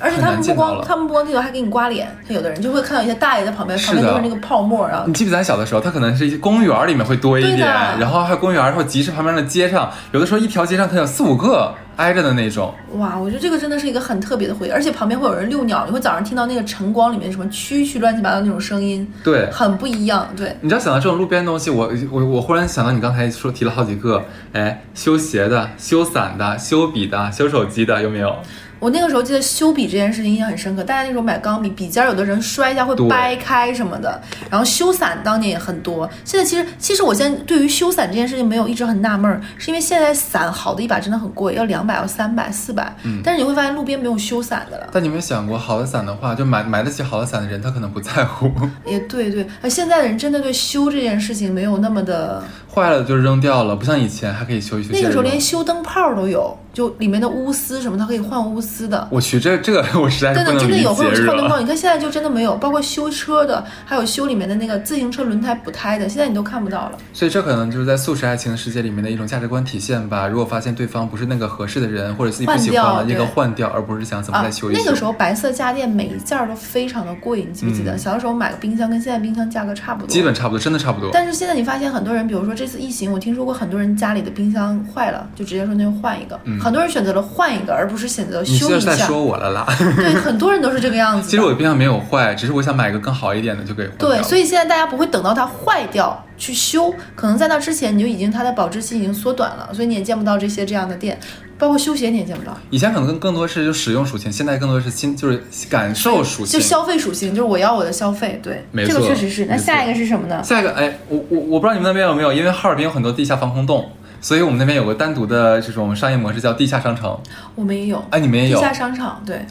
[0.00, 2.08] 而且他们不光他们不光剃头，还给你刮脸。
[2.26, 7.68] 他有的人就会看到一些大爷在旁边，旁边都是那个泡沫，然后你记不记得咱小的时候，他可能是一些公园里面会多一点，
[7.98, 12.72] 然后还有公园或集市旁边的街上，有的时候一条街上可能有四五个挨着的那种。
[12.92, 20.28] 哇，我觉得这个真的是一个很特别的回忆，而且旁边会有人遛鸟，你会早上听到那个晨光里面什么蛐蛐乱七八糟那种声音，对，很不一样。
[20.36, 24.22] 对，你知道想到这种路边的东西，我我我忽然想到你刚才说提了好几个，
[24.52, 28.36] 哎，修鞋的、修伞的、修笔的、修手机的，有没有？
[28.80, 34.20] 我那个时候记得修笔这件事情印象很深刻，大家那时候买钢笔，笔尖儿有的人摔一下会掰开什么的，
[34.50, 36.08] 然后修伞当年也很多。
[36.24, 44.88] 现在其实其实我现在对于修伞这件事情没有一直很纳闷儿，是因为现在伞好的一把真的很贵，要两百、要三百、四百，嗯但是你会发现路边没有修伞的了。
[44.92, 48.50] 但你有没有想过，好的伞的话，就买买得起好的伞的人，他可能不在乎，
[48.86, 52.42] 也对对，呃，现在的人真的对修这件事情没有那么的
[52.78, 54.90] 坏了就扔掉了，不像以前还可以修一修。
[54.92, 59.08] 那个时候连修灯泡都有，就里面的钨丝什么，它可以换钨丝的。
[59.10, 66.92] 我去，这这个我实在是真的不能理真的有会有解换灯泡， 你看现在就真的没有，包括修车的，还有修里面的那个自行车轮胎补胎的，现在你都看不到了。
[67.12, 70.26] 所以这可能就是在速食爱情的世界里面的一种价值观体现吧。
[70.28, 74.80] 如果发现对方不是那个合适的人，或者自己不喜欢了，换掉应该换掉，而不是想怎么啊再修一修。
[74.84, 77.94] 那个时候白色家电每一件儿都非常的贵，你记不记得？
[77.94, 81.10] 嗯小的时候买个冰箱跟现在冰箱价格差不多，基本差不多，真的差不多。
[81.12, 86.38] 但是现在你发现很多人，比如说这次疫情，我听说过很多人家里的冰箱坏了，就直接说那就换一个。
[86.62, 88.80] 很多人选择了换一个，而不是选择修一下。
[88.80, 89.66] 是在说我了啦？
[89.96, 91.28] 对，很多人都是这个样子。
[91.28, 101.18] 其实我的冰箱没有坏，只是我想买一个更好一点的就给换对，所以现在大家不会等到它坏掉去修，可能在那之前你就已经它的保质期已经缩短了，所以你也见不到这些这样的店，
[101.58, 102.56] 包括休闲你也见不到。
[102.70, 106.58] 以前可能更更多是就使用属性，现在更多是新就是感受属性。
[106.58, 109.46] 就消费属性，就是我要我的消费，对，这个确实是。
[109.46, 110.42] 那下一个是什么呢？
[110.44, 113.90] 下一个，哎，我我我不知道你们那边有没有，因为哈尔滨有很多地下防空洞，
[114.20, 117.18] 所以我们那边有个单独的这种商业模式叫地下商城。
[117.54, 118.64] 我们也有，哎，你们也有地？
[118.64, 119.44] 下商场，对，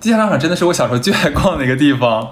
[0.00, 2.28] 地下商场真的是我小时候最爱逛的一个地方。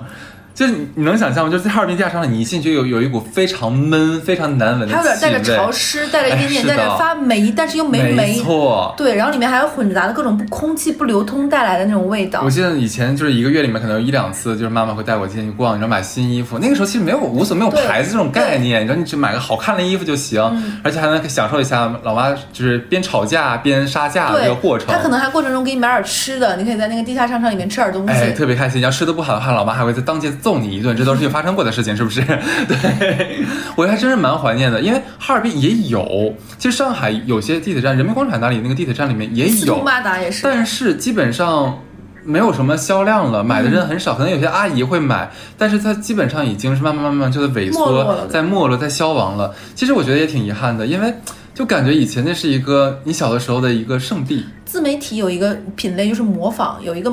[0.58, 1.52] 就是你你能想象吗？
[1.52, 8.34] 就是在哈尔滨地下商场，你一进去有有一股非常闷、非常难闻的还有点带着潮湿，带着一点点，哎带着发霉，但是又没没。
[8.40, 8.92] 错。
[8.96, 12.50] 对，然后里面还有混杂的各种不空气不流通带来的那种味道我。
[12.50, 16.58] 记得以前就是一个月里面可能有一两次，就是妈妈会带我进去逛，你知道买新衣服。
[16.58, 24.88] 那个时候其实没有无所没有牌子这种概念，你知道你只买个好看的衣服就行，嗯而且还能享受一下老妈就是边吵架边杀价的这个过程。
[24.88, 28.12] 她可能还过程中给你买点吃的，你可以在那个地下商场里面吃点东西。
[28.12, 28.80] 哎，特别开心。
[28.80, 32.22] 你要吃的不好的话，老妈还会在当街揍你一顿，这都是有发生过的事情，是不是？
[32.66, 33.44] 对，
[33.76, 40.40] 我还真是蛮怀念的，因为哈尔滨也有，其实上海有些地铁站，人民广场那里那个地铁站里面也有，八达也是。
[40.44, 41.78] 但是基本上。
[42.24, 49.54] 没有什么销量了，买的人很少，可能有些阿姨会买，但是它基本上已经是慢慢慢慢就在萎缩，在没落，在消亡了。
[49.74, 51.14] 其实我觉得也挺遗憾的，因为
[51.54, 57.10] 就感觉以前那是一个你小的时候的一个圣地，自媒体有一个品类就是模仿，有一个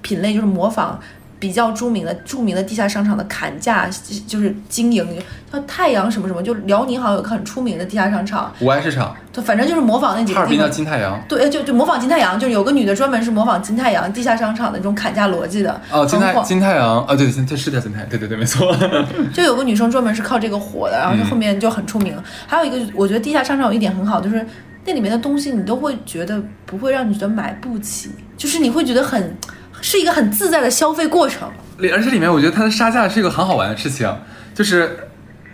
[0.00, 0.98] 品类就是模仿
[1.44, 3.86] 比较著名的著名的地下商场的砍价，
[4.26, 5.06] 就是经营，
[5.52, 10.66] 叫太阳什么什么，就辽宁好像有个很出名的地下商场，五爱市场，就反正就是模仿那几哈尔滨叫。
[10.70, 11.22] 金太阳。
[11.28, 18.74] 对，就就模仿金太阳，就是有个女的专门是模仿金太阳地下商场的那种砍价逻辑的，哦，金太金太阳啊，对对，这是叫金太，对对对，没错。
[19.34, 22.16] 就有个女生专门是靠这个火的，然后就后面就很出名。
[22.46, 24.46] 还有一个，我觉得地下商场有一点很好，就是
[24.86, 29.36] 那里面的东西你都会觉得不会让你觉得买不起，就是你会觉得很
[29.84, 31.46] 是一个很自在的消费过程。
[31.76, 34.10] 里而且里面我觉得它的杀价是一个很好玩的事情，
[34.54, 35.10] 就是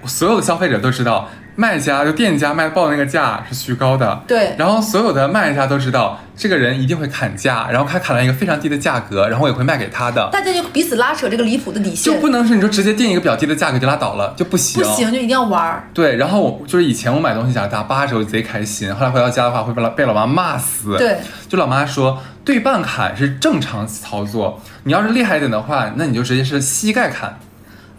[0.06, 1.28] 所有的消费者都知道，
[1.60, 14.82] 卖家就店家卖报的那个价是虚高的，对然后所有的卖家都知道，这个人一定会砍价，然后他砍了一个非常低的价格，然后我也会卖给他的，大家就彼此拉扯这个离谱的底线就，不能是你说直接定一个比较低的价格就拉倒了，就不行。
[14.82, 15.84] 不行就一定要玩儿。
[15.92, 18.94] 对，然后我就是以前我买东西假如打八折，我贼开心。
[18.94, 20.96] 后来回到家的话，会被老被老妈骂死。
[20.96, 27.38] 对，就老妈说对半砍是正常操作，你要是厉害一点的话，那你就直接是膝盖砍。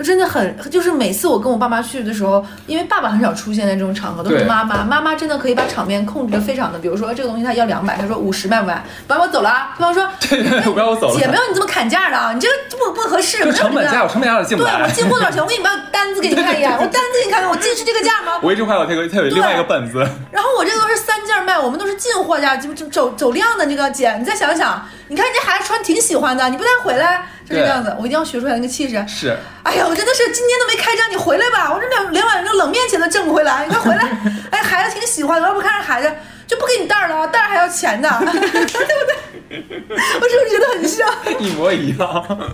[0.02, 4.84] 我真的很，就是每次我跟我爸妈去的时候，因为爸爸很少出现在这种场合，都是对妈妈。
[4.84, 8.84] 妈妈真的可以把场面控制的非常的，比如说这个东西他要两百，他说五十卖不卖？
[9.06, 9.76] 爸爸我走了啊。
[9.78, 11.20] 对方说对 对对，不要我走了。
[11.20, 14.88] 姐没有你这么砍价的啊，你这个不不合适，有成本价，我成本价我进不对我。
[14.88, 15.39] 进货多少钱？
[15.39, 18.39] 我给你把单子给你看一眼， 我单子给你看看，我进是这个价吗？
[18.41, 19.99] 我一直还有这个，它有另外一个本子。
[20.32, 29.04] 然后我这个都是三件卖，我们都是进货价，就就走走量的那个姐，你再想想，你看你这孩子穿挺喜欢的，你不带回来，就这个样子，我一定要学出来那个气势。
[29.08, 34.10] 是，哎呀，我真的是今天都没开张，你回来吧，我这两两碗那个冷面钱都挣不回来，你快回来！
[34.52, 36.12] 哎，孩子挺喜欢的，要不看着孩子
[36.47, 39.16] 就不给你袋儿了啊，袋儿还要钱的， 对不对？
[39.52, 41.06] 我是不是觉得很像？
[41.39, 42.54] 一模一样。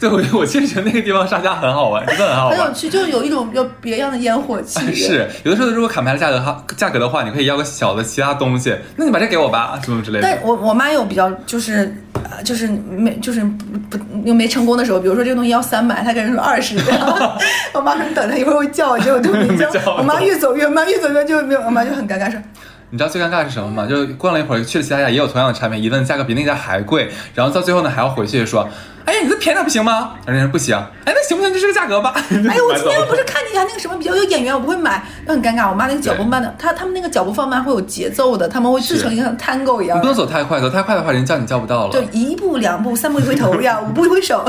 [0.00, 2.58] 对，我我其实觉得那个地方杀价很好玩，真的很好玩。
[2.58, 4.92] 很有趣，就有一种比较别样的烟火气。
[4.92, 10.26] 是，有的时候如果砍不下来价格哈价格的话，你可以要个小的其他东西，那你把这给我吧，什么之类的。
[10.28, 11.86] 但我我妈有比较就是呃
[12.42, 13.44] 就是没就是
[13.90, 16.76] 不不又没成功的时候，比如说这个东西要三百，他跟人说二十，
[17.72, 19.68] 我妈说你等他一会儿会叫我，结果就没 叫。
[19.98, 22.40] 我妈越走越慢，越走越慢就没有，我妈就很尴尬说。
[22.90, 23.86] 你知道最尴尬是什么吗？
[23.86, 28.68] 就逛了一会儿，去了其他家也有同样的产品，一问价格比那家还贵，然后到最后呢还要回去说，
[29.04, 30.12] 哎呀，你这便宜点不行吗？
[30.26, 31.52] 人家说不行，哎，那行不行？
[31.52, 32.12] 就这个价格吧。
[32.14, 35.68] 哎呦，我今天不是是 看见他那个什么比较有眼缘，我不会买，那很尴尬。
[35.68, 41.92] 我妈那个脚步慢的，她他们那个脚步放慢会有节奏的，他们会制成一个像 tango 一样你不能，走太快，走太快的话，人叫你叫不到了。
[41.92, 44.44] 就一步两步三步一回头呀，五步一挥手，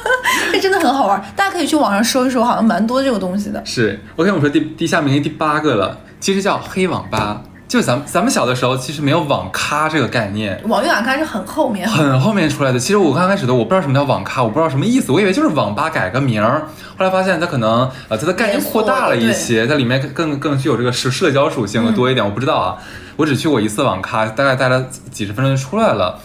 [0.50, 1.22] 这真的很好玩。
[1.36, 3.62] 大家可以去网上搜一搜，好像蛮多这个东西的。
[3.66, 7.42] 是，，OK，我说第第下名第八个了，其实叫黑网吧。
[7.70, 12.78] 就咱们咱们小的时候，其实没有网咖这个概念，网约网咖是很后面，很后面出来的。
[12.80, 16.62] 其实我刚开始的我不知道什么叫网咖，我不知道什么意思，我以为就是网吧改个名儿。
[16.98, 22.26] 后来发现它可能呃它的概念扩大了一些，在里面更更具有这个社社交属性的多一点。
[22.26, 22.76] 我不知道啊，
[23.14, 26.18] 我只去过一次网咖，大概待了几十分钟就出来了。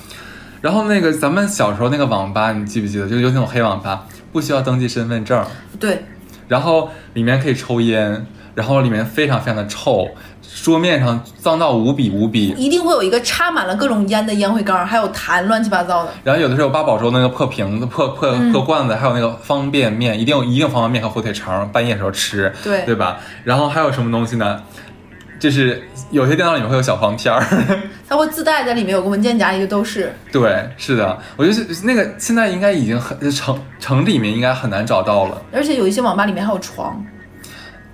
[0.62, 3.08] 然后那个咱们小时候那个网吧，你记不记得？
[3.08, 5.46] 就有那种黑网吧，不需要登记身份证，
[5.80, 6.06] 对，
[6.48, 8.26] 然后里面可以抽烟，
[8.56, 10.08] 然后里面非常非常的臭，
[10.64, 12.48] 桌面上脏到无比无比。
[12.58, 16.12] 一定会有一个插满了各种烟的烟灰缸，还有痰，乱七八糟的。
[16.24, 23.18] 然后有的时候八宝粥那个破瓶子、破破嗯破罐子，还有那个方便面，一定有一定方便面和火腿肠，半夜时候吃，对对吧？
[23.44, 24.62] 然后还有什么东西呢？
[25.38, 27.46] 就是有些电脑里面会有小黄片儿，
[28.08, 30.12] 它会自带在里面有个文件夹，里就都是。
[30.32, 37.06] 对，是的，我觉得是那个现在应该已经很城城里面应该很难找到了，而且有一些网吧里面还有床，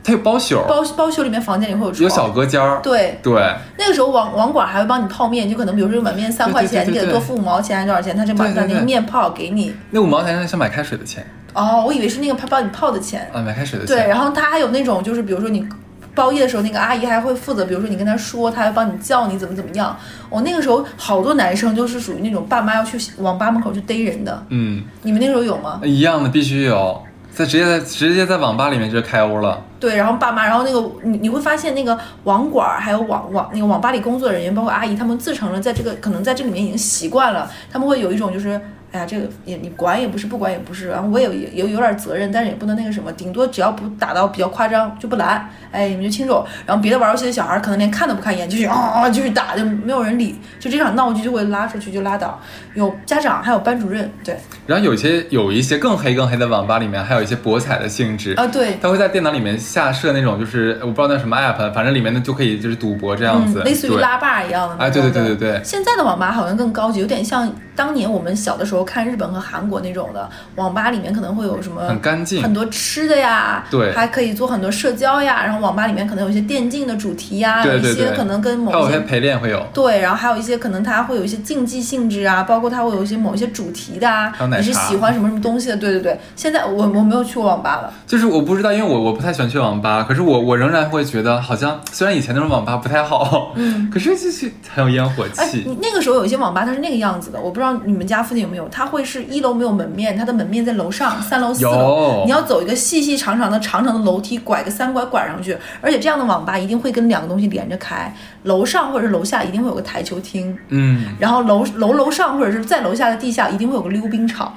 [0.04, 2.04] 它有包宿，包包宿里面房间里会有床。
[2.04, 3.34] 有小隔间儿，对，对
[3.78, 9.74] 那个时候网网管还会帮你泡面，就可能比如说一碗面三块钱，对对对对你给他多付五毛钱还是多少钱，他就把那个面泡给你。
[9.92, 13.30] 那五毛钱像买开水的钱哦，我以为是那个他帮你泡的钱。
[13.34, 15.68] 啊，买开水的钱，对，然后他还有那种就是比如说你。
[16.14, 19.98] 包夜的时候，那个阿姨还会负责，比如说你跟她说，她还帮你叫你怎么怎么样。
[20.30, 25.80] 我、那个时候好多男生就是属于那种爸妈要去网吧门口去逮人的，嗯，你们那时候有吗？
[25.86, 27.02] 一样的必须有，
[27.34, 38.60] 在直接在直接在网吧里面就开屋了，对，然后爸妈，然后那个你你会发现那个网管儿还有网网那个网吧里工作人员，包括阿姨，他们自成了在这个可能在这里面已经习惯了，他们会有一种就是，
[38.92, 46.46] 哎呀，这个也你管也不是，不管也不是，然后我也也有有点责任，但是也不能那个什么，顶多只要不打到比较夸张就不拦，哎，你们就轻走。
[46.66, 52.40] 然后别的玩游戏的小孩可能连看都不看一眼，就是啊啊就是打，就没有人理，就这场闹剧就会拉出去就拉倒。
[52.74, 54.36] 有家长还有班主任，对
[54.66, 58.78] 然后有些有一些更黑更黑的网吧里面还有一些博彩的性质啊对。
[58.82, 64.76] 他会在电脑里面下设那种，就是我不知道那什么 app，反正里面的就可以就是赌博这样子，嗯，类似于拉霸一样的。
[64.78, 75.44] 哎对对对对对现在的网吧好像更高级，有点像当年我们小的时候看日本和韩国那种的网吧，里面可能会有什么很干净很多吃的呀，对还可以做很多社交呀。
[75.44, 85.78] 然后网吧里面可能有一些电竞的主题呀，对对对有一些可能跟某些陪练会有，对，然后还有一些可能它会有一些竞技性质啊，包括它会有一些某一些主题的啊你是喜欢什么什么东西的？
[85.78, 108.12] 对对对，现在我我没有去过网吧了，就是我不知道，因为我我不太喜欢去网吧，可是我我仍然会觉得好像虽然以前那种网吧不太好，嗯，可是就是很有烟火哎，气，你那个时候有一些网吧它是那个样子的，我不知道你们家附近有没有，它会是一楼没有门面，它的门面在楼上，三楼、四楼，你要走一个细细长长的长长的楼梯，拐个三拐拐上去，而且这样的网吧一定会跟两个东西连着开，
[108.44, 114.54] 楼上或者是楼下一定会有个台球厅，嗯，然后楼楼楼上或者是在楼下的地下一定会有个溜冰场。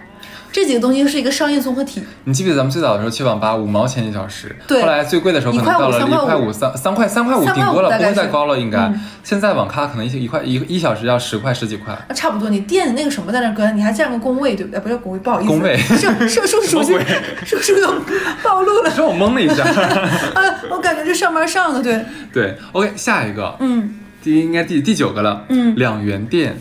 [0.54, 9.00] 这几个东西是一个商业综合体，你记不记得咱们最早的时候去网吧五毛钱一小时，对后来最贵的时候可能到了一块五三三块三块五顶多了，不会再高了应该嗯。
[9.24, 12.48] 现在网咖可能一一块一一小时要十块十几块，那差不多。
[12.50, 14.78] 你店那个什么在那搁，你还占个工位，对不对？
[14.78, 15.96] 不是工位，不好意思，工位是
[16.28, 17.04] 是叔叔什么鬼
[17.44, 17.92] 叔叔又
[18.40, 18.92] 暴露了。
[18.96, 19.64] 让我懵了一下。
[20.40, 26.56] 啊，我感觉这上班上的，对，对，OK，下一个，嗯，第应该第第九个了，嗯两元店。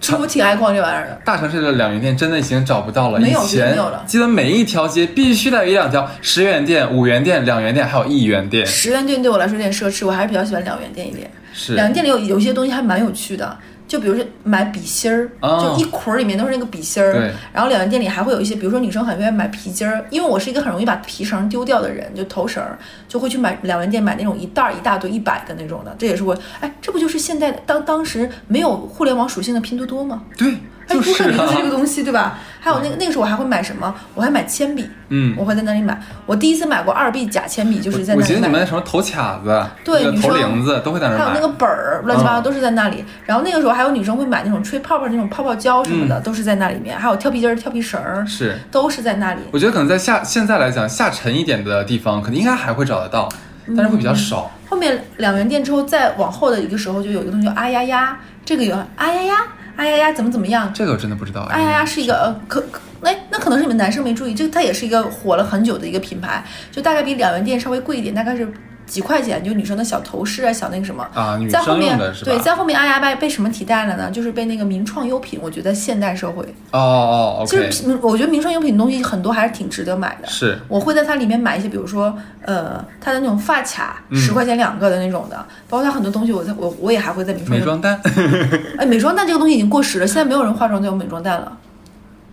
[0.00, 1.20] 其实我挺爱逛这玩意儿的。
[1.24, 8.66] 大城市的两元店真的已经找不到了，没有以前没有了记得每一条街必须得有一两条十元店、五元店、两元店，还有一元店。
[8.66, 11.30] 十元店对我来说有点奢侈，我还是比较喜欢两元店一点。
[11.52, 13.56] 是两元店里有有些东西还蛮有趣的，
[13.90, 17.12] 就比如说买笔芯儿，哦就一捆儿里面都是那个笔芯儿。
[17.12, 22.78] 对然后两元店里还会有一些，比如说女生很愿意买皮筋儿，因为我是一个很容易把皮绳丢掉的人，就头绳儿，
[23.08, 25.92] 就会去买两元店买那种一袋儿一大堆一百的那种的。
[25.98, 30.22] 这也是我，哎，这不就是现在当当时没有互联网属性的拼多多吗？
[30.38, 30.54] 对，
[30.90, 31.70] 哎，就是我感觉就是这个啊。
[31.70, 32.38] 东西，对吧？
[32.62, 33.94] 还有那个那个时候我还会买什么？
[34.14, 35.98] 我还买铅笔，嗯我会在那里买。
[36.26, 38.60] 我第一次买过二 B 假铅笔，就是在那里买我记得你们。
[38.60, 41.24] 那什么头卡子、对女生头铃子都会在那儿买。
[41.24, 43.02] 还有那个本儿，乱七八糟嗯都是在那里。
[43.24, 46.98] 然后那个时候还有女生会买那种吹泡泡那种泡泡胶什么的，都是在那里面。
[46.98, 49.40] 还有跳皮筋儿、跳皮绳儿，嗯是，都是在那里。
[49.52, 53.26] 我觉得可能在下现在来讲下沉一点的地方，可能应该还会找得到，
[53.74, 54.50] 但是会比较少。
[54.68, 59.34] 后面两元店之后，再往后的一个时候，就有一个东西叫啊呀呀，这个有啊呀呀，
[59.80, 60.70] 啊呀呀怎么怎么样？
[60.74, 61.40] 这个我真的不知道。
[61.50, 68.46] 哎呀呀是一个呃可可哎，那可能是你们男生没注意，这个它也是一个火了很久的一个品牌，就大概比两元店稍微贵一点，大概是
[68.90, 71.06] 几块钱，就女生的小头饰啊，小那个什么。
[71.14, 71.96] 啊，女生在后面？
[72.24, 74.10] 对，在后面阿呀被被什么替代了呢？
[74.10, 75.38] 就是被那个名创优品。
[75.40, 80.28] 我觉得现代社会，哦哦其实名我觉得名创优品的东西很多还是挺值得买的。
[80.28, 82.12] 是我会在它里面买一些，比如说，
[82.42, 85.36] 呃，它的那种发卡，十块钱两个的那种的，
[85.68, 88.00] 包括它很多东西我，在我我也还会在名创优美妆蛋
[88.76, 91.56] 哎，美妆蛋这个东西已经过时了，现在没有人化妆再用美妆蛋了。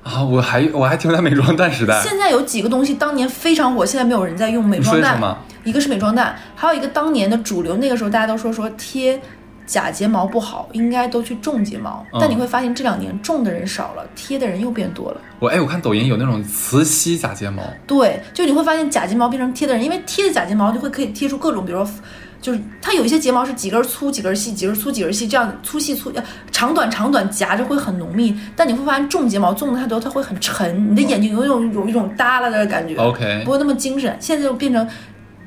[0.08, 2.02] 啊，我还我还停留在美妆蛋时代。
[2.02, 5.20] 现在有几个东西当年非常火，现在没有人在用美妆蛋。
[5.66, 9.20] 一个是美妆蛋，还有一个当年的主流，那个时候大家都说说贴
[9.66, 12.06] 假睫毛不好，应该都去种睫毛。
[12.14, 15.20] 嗯但你会发现这两年种的人少了，贴的人又变多了。
[15.40, 21.94] 我哎，我看抖音有那种磁吸假睫毛，对，就你会发现假睫毛变成贴的人，因为贴的假睫毛就会可以贴出各种，比如说。
[22.42, 28.36] 就是它有一些睫毛是几根粗几根细，几根粗几根细，这样粗细粗呃长短长短夹着会很浓密。
[28.56, 34.16] 但你会发现重睫毛重的太多，它会很沉，你的眼睛有一种有一种耷拉的感觉 OK 不会那么精神。
[34.20, 34.88] 现在就变成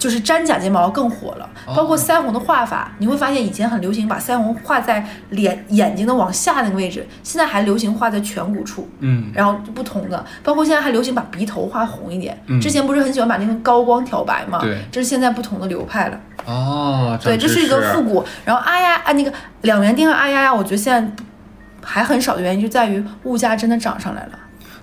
[0.00, 8.88] 就是粘假睫毛更火了，包括腮红的画法，你会发现以前很流行把腮红画在脸眼睛的往下那个位置，现在还流行画在颧骨处。
[9.00, 12.42] 嗯，然后不同的，包括现在还流行把鼻头画红一点。
[12.46, 14.58] 嗯之前不是很喜欢把那个高光挑白嘛？
[14.62, 16.18] 对这是现在不同的流派了。
[16.46, 18.24] 哦，对，这是一个复复古。
[18.46, 19.30] 然后啊呀啊那个
[19.60, 21.12] 两元店和啊呀呀，我觉得现在
[21.82, 24.38] 还很少的原因就在于物价真的涨上来了。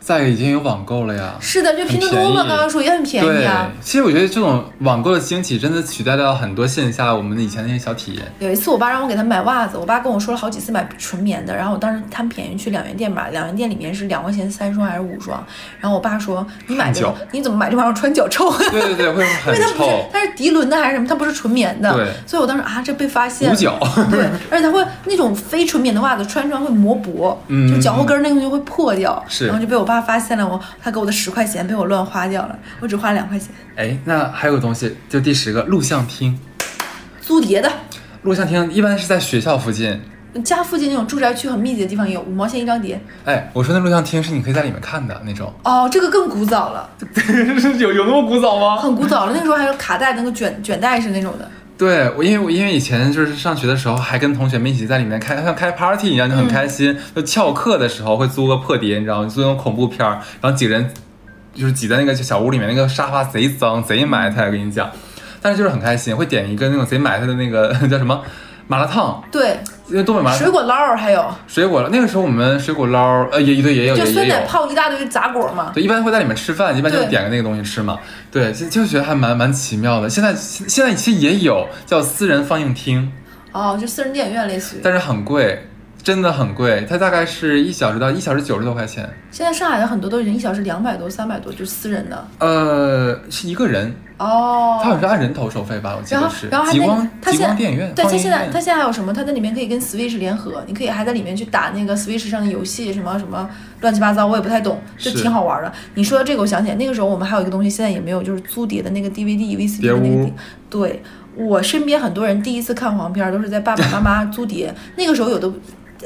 [0.07, 1.35] 在已经有网购了呀。
[1.41, 8.23] 是的，就拼多多嘛，刚刚说也很便宜啊。，其实我觉得这种网购的兴起，真的取代掉很多线下我们以前那些小体验。
[8.39, 15.45] 有一次，我爸让我给他买袜子，我爸跟我说了好几次买纯棉的，然后我当时贪便宜去两元店买，两元店里面是两块钱三双还是五双，
[15.81, 18.49] 然后我爸说你买这你怎么买这玩意儿穿脚臭？
[18.71, 23.77] 对对对，会因很为它不是臭，它是涤纶的还是什么，它不是纯棉的，对所以我当时啊这被发现了，捂脚。
[24.09, 36.37] 对，而且它会那种非纯棉的袜子穿穿会磨薄，嗯就脚后跟那个东西会破掉，是然后就被我爸发现了，我他给我的十块钱被我乱花掉了，我只花了两块钱，哎，那还有个东西，就第十个录像厅。
[37.21, 37.71] 租碟的。
[38.23, 39.99] 录像厅一般是在学校附近。
[40.43, 45.51] 家附近那种住宅区很密集的地方也有五毛钱一张碟，哎，我说那录像厅是你可以在里面看的那种。
[45.63, 46.87] 哦，这个更古早了，
[47.79, 48.77] 有有那么古早吗？
[48.77, 49.31] 很古早了。
[49.33, 51.49] 那个时候还有卡带，那个卷卷带是那种的。
[51.77, 56.97] 对，我因为我因为以前就是上学的时候，还跟同学们一起在里面开像开 party 一样，就很开心。
[57.15, 59.29] 就翘课的时候会租个破碟，你知道吗？
[59.29, 60.91] 租那种恐怖片儿，然后几个人
[61.53, 64.89] 就是挤在那个小屋里面，那个沙发贼脏贼埋汰，我跟你讲。
[65.39, 68.23] 但是就是很开心，会点一个那种贼埋汰的那个 叫什么
[68.67, 69.57] 麻辣烫，对，
[69.87, 74.45] 因为东北麻辣水果捞儿还有，水果那个时候我们水果捞呃也对也有就酸奶也也有。
[74.45, 75.71] 泡一大堆杂果嘛。
[75.73, 77.97] 对，一般会在里面吃饭，一般就对点个那个东西吃嘛。
[78.29, 80.09] 对，就就觉得还蛮蛮奇妙的。
[80.09, 83.09] 现在现在其实也有叫私人放映厅，
[83.53, 84.81] 哦，就私人电影院类似于。
[84.83, 85.65] 但是很贵，
[86.07, 86.87] 真的很贵。
[86.89, 89.09] 它大概是一小时到一小时九十多块钱。
[89.29, 92.27] 现在上海的很多都已经一小时两百多、三百多，就是私人的。
[92.39, 94.79] 呃，是一个人，哦。
[94.81, 95.97] 它好像是按人头收费吧？
[95.99, 99.13] 我记得是。，然后还那个极光极它现在光电影院，对它现在它现在还有什么？
[99.13, 103.49] 它在里面可以跟 Switch 联合，你可以还在里面去打那个 Switch 上的游戏，什么什么
[103.81, 105.69] 乱七八糟，我也不太懂，就挺好玩的。
[105.95, 110.33] 你说的这个，我想起来，那个时候我们还有一个东西，现在也没有，就是租碟的那个 DVD、VCD 的那个碟。
[110.69, 111.03] 对
[111.35, 115.51] 我身边很多人第一次看黄片儿都是在爸爸妈妈租碟，那个时候有的。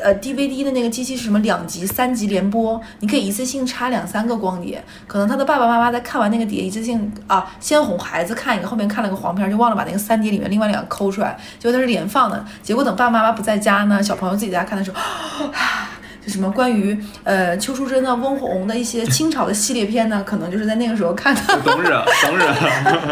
[0.02, 4.84] 呃，DVD 的那个机器是什么两集、三集连播，你可以一次性插两三个光碟。
[5.08, 12.46] 可能他的爸爸妈妈在看完那个碟，一次性啊，先哄孩子看一个，后面看了个黄片，就忘了把那个三碟里面另外两个抠出来，结果它是连放的。
[12.62, 15.90] 结果等爸爸妈妈不在家呢，小朋友自己在家看的时候， 啊
[16.26, 21.42] 就什么关于呃邱淑贞的、翁虹的一些清朝的系列片呢，可能就是在那个时候看的。
[21.64, 22.54] 懂惹懂惹，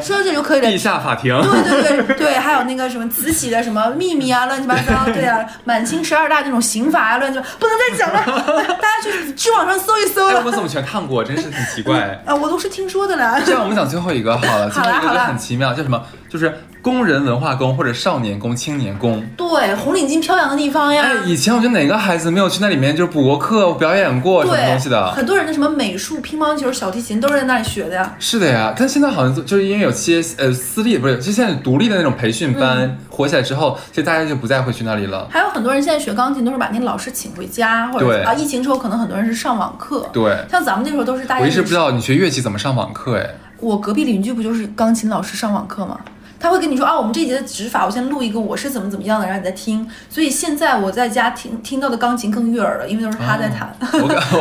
[0.01, 0.77] 说到这就可以了地。
[0.77, 1.35] 下法庭。
[1.41, 8.23] 对对对对，还有那个什么慈禧的什么秘密啊，乱七八糟，对啊，满清十二大那种刑法啊，乱七八，不能再讲了，
[8.79, 10.43] 大家去去网上搜一搜哎，了。
[10.45, 11.23] 我怎么全看过？
[11.23, 11.99] 真是很奇怪。
[12.25, 13.41] 啊，我都是听说的啦。
[13.45, 16.01] 这样我们讲最后一个好了， 最后一个就好啦好了很奇妙，叫什么？
[16.29, 19.21] 就是工人文化宫或者少年宫、青年宫。
[19.35, 21.03] 对，红领巾飘扬的地方呀。
[21.03, 25.11] 哎，以前我觉得哪个孩子没有去那里面就是补过课、表演过什么，东西的？
[25.11, 28.15] 很多人的什么美术、乒乓球、小提琴都是在那里学的呀。
[28.19, 35.27] 是的呀，但现在好像就就是因为有些呃私立不是，就现在独立的那种培训班、嗯火起来之后，其实大家就不再会去那里了。
[35.29, 40.09] 还有很多人现在学钢琴都是把那个老师请回家，或者对啊，疫情之后可能很多人是上网课。
[40.13, 43.29] 对，像咱们那时候都是大家我一直不知道你学乐器怎么上网课哎。
[43.59, 45.99] 我隔壁邻居不就是钢琴老师上网课吗？
[46.39, 49.85] 他会跟你说啊，我们这一节的指法，我先录一个我是怎么怎么样的，然后你再听。
[50.09, 53.75] 所以现在我在家听听到的钢琴更悦耳了，因为都是他在弹，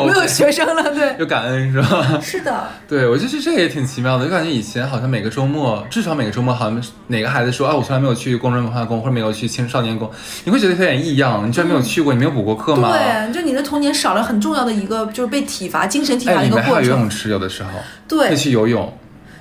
[0.07, 0.83] 没有学生了。
[0.95, 2.21] 对， 有感恩是吧？
[2.23, 10.11] 是的， 对，我觉得这也挺奇妙的，就感觉以前好像每个周末，至少每个周末好像哪个孩子说啊，我从来没有去工人文化宫或者没有去青少年宫，
[10.45, 12.93] 你会觉得有点异样，你居然没有去过，你没有补过课吗？
[12.93, 17.11] 对，就你的童年少了很重要的一个，就是被体罚、精神体罚哎，的一个过里面还有游泳程。
[17.11, 17.71] 池，有的时候
[18.07, 18.93] 对会，去游泳，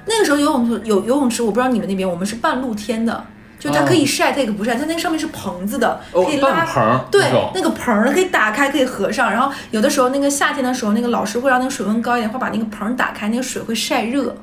[0.08, 3.26] 那个时候游泳池有游泳池，我不知道你们那边，我们是半露天的，
[3.60, 9.32] 就它可以晒，它也可以不晒，它那个上面是棚子的，哦可以拉半棚对那个棚儿可以打开，可以合上。
[9.32, 14.36] 然后有的时候那个夏天的时候，那个老师会让那个水温高一点，会把那个棚儿打开，那个水会晒热。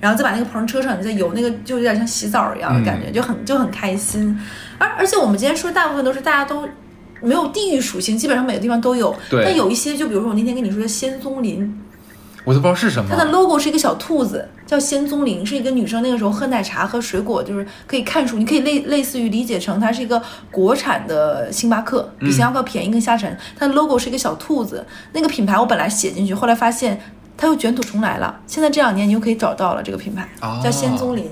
[0.00, 4.38] 然后再把那个棚儿车上，你再游，那个就有点像洗澡一样的感觉，就很就很开心。
[4.78, 6.68] 而而且我们今天说，大部分都是大家都
[7.20, 9.12] 没有地域属性，基本上每个地方都有。
[9.28, 11.80] 对但有一些，就比如说我那天跟你说的仙踪林，
[12.48, 13.22] 我都不知道是什么它。
[13.22, 23.36] 的 logo 是一个小兔子，叫仙踪林，是一个女生那个时候喝奶茶喝水果，就是可以看书，你可以类类似于理解成它是一个国产的星巴克，比星巴克便宜更下沉。
[23.58, 24.82] 它的 logo 是一个小兔子，
[25.12, 26.98] 那个品牌我本来写进去，后来发现
[27.36, 28.40] 它又卷土重来了。
[28.46, 31.30] 现在这两年你又可以找到了这个品牌，哦叫仙踪林。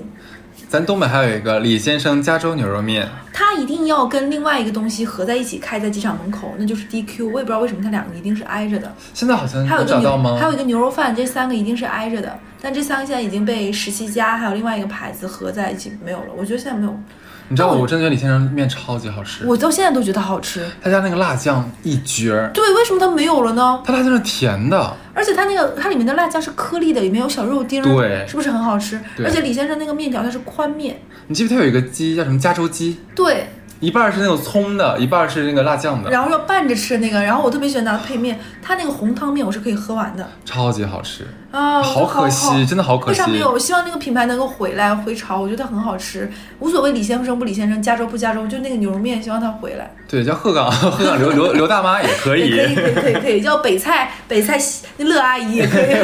[0.68, 7.28] 咱东北还有一个李先生加州牛肉面，它一定要跟另外一个东西合在一起开在机场门口，那就是 DQ。
[7.30, 8.92] 我也不知道为什么它两个一定是挨着的。
[9.14, 10.36] 现在好像还有一个牛能找到吗？
[10.40, 12.36] 还有一个牛肉饭，这三个一定是挨着的。
[12.60, 16.26] 但这三个现在已经被十七家还有另外一个牌子合在一起没有了。
[16.36, 17.00] 我觉得现在没有，
[17.48, 20.66] 你知道我真的觉得李先生面超级好吃，我到现在都觉得好吃。
[20.82, 22.32] 他家那个辣酱一绝。
[22.32, 23.80] 儿，对，为什么它没有了呢？
[23.84, 28.26] 他辣酱是甜的，而且它那个它里面的辣酱是颗粒的，里面有小肉丁儿，对。
[28.26, 29.00] 是不是很好吃？
[29.16, 29.26] 对。
[29.26, 33.48] 而且李先生那个面条它是宽面，你记不记得他有一个鸡叫什么加州鸡，对，
[33.80, 41.26] 一半儿是那种葱的，一半儿是那个辣酱的，然后要拌着吃那个，然后我特别喜欢拿它配面，它那个红汤面我是可以喝完的超级好吃。
[41.52, 43.50] 啊，好可惜真的好可惜为啥没有？
[43.50, 49.90] 我希望那个品牌能够回来回潮，我觉得它很好吃，无所谓李先生不李先生，加州不加州，就那个牛肉面，希望它回来。
[50.06, 52.50] 对，叫鹤岗 鹤岗刘刘刘大妈 也可以。
[52.50, 54.58] 可以，可以，可以，可以叫北菜北菜
[54.98, 55.94] 那乐阿姨也可以。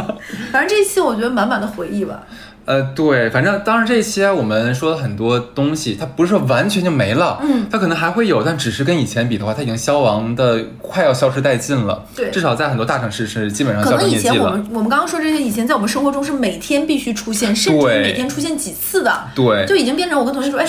[0.50, 2.22] 反正这一期我觉得满满的回忆吧。
[2.64, 12.04] 呃，对，反正当然这些我们说了很多东西，它不是说完全就没了，嗯它可能还会有，但只是跟以前比的话，它已经消亡的快要消失殆尽了。
[12.14, 14.66] 对至少在很多大城市是基本上销可能以前我们。
[14.70, 20.66] 我们刚刚说这些，以前在我们生活中是每天必须出现，甚至对每天出现几次的，对，就已经变成我跟同学说，哎，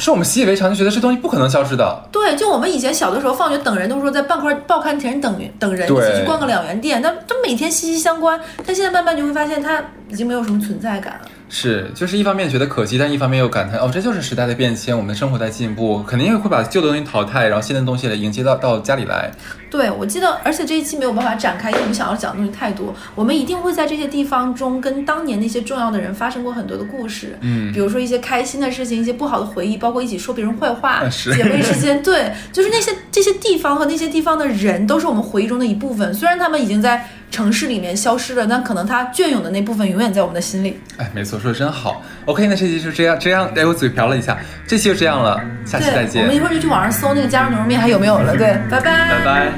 [0.00, 2.02] 是我们习以为常，就觉得这东西不可能消失的。
[2.10, 8.40] 对，就我们以前小的时候放学等人，都说在半块报刊亭等等人，一对起去逛个两元店，那这每天息息相关。
[8.64, 11.28] 但现在慢慢就会发现，它已经没有什么存在感了。
[11.52, 19.30] 是，就是一方面觉得可惜，但一方面又感叹，哦，这就是时代的变迁，我们的生活在进步，肯定会把旧的东西淘汰，然后新的东西来迎接到到家里来。
[19.68, 22.94] 对，我记得，而且这一期没有办法展开，因为我们想要讲的东西太多。
[23.16, 36.14] 我们一定会在这些地方中跟当年那些重要的人发生过很多的故事，嗯比如说一些开心的事情，一些不好的回忆，包括一起说别人坏话，姐妹之间，对，就是那些这些地方和那些地方的人，都是我们回忆中的一部分。
[36.14, 40.78] 虽然他们已经在城市里面消失了，但可能它隽永的那部分永远在我们的心里。
[40.96, 42.02] 哎，没错，说的真好。
[42.26, 48.36] OK，那这期就这样，这样，哎，我嘴瓢了一下，这期就这样了，下期再见，我们一，会儿就去网上搜那个加州牛肉面还有没有了。
[48.36, 49.52] 对，拜拜，拜拜。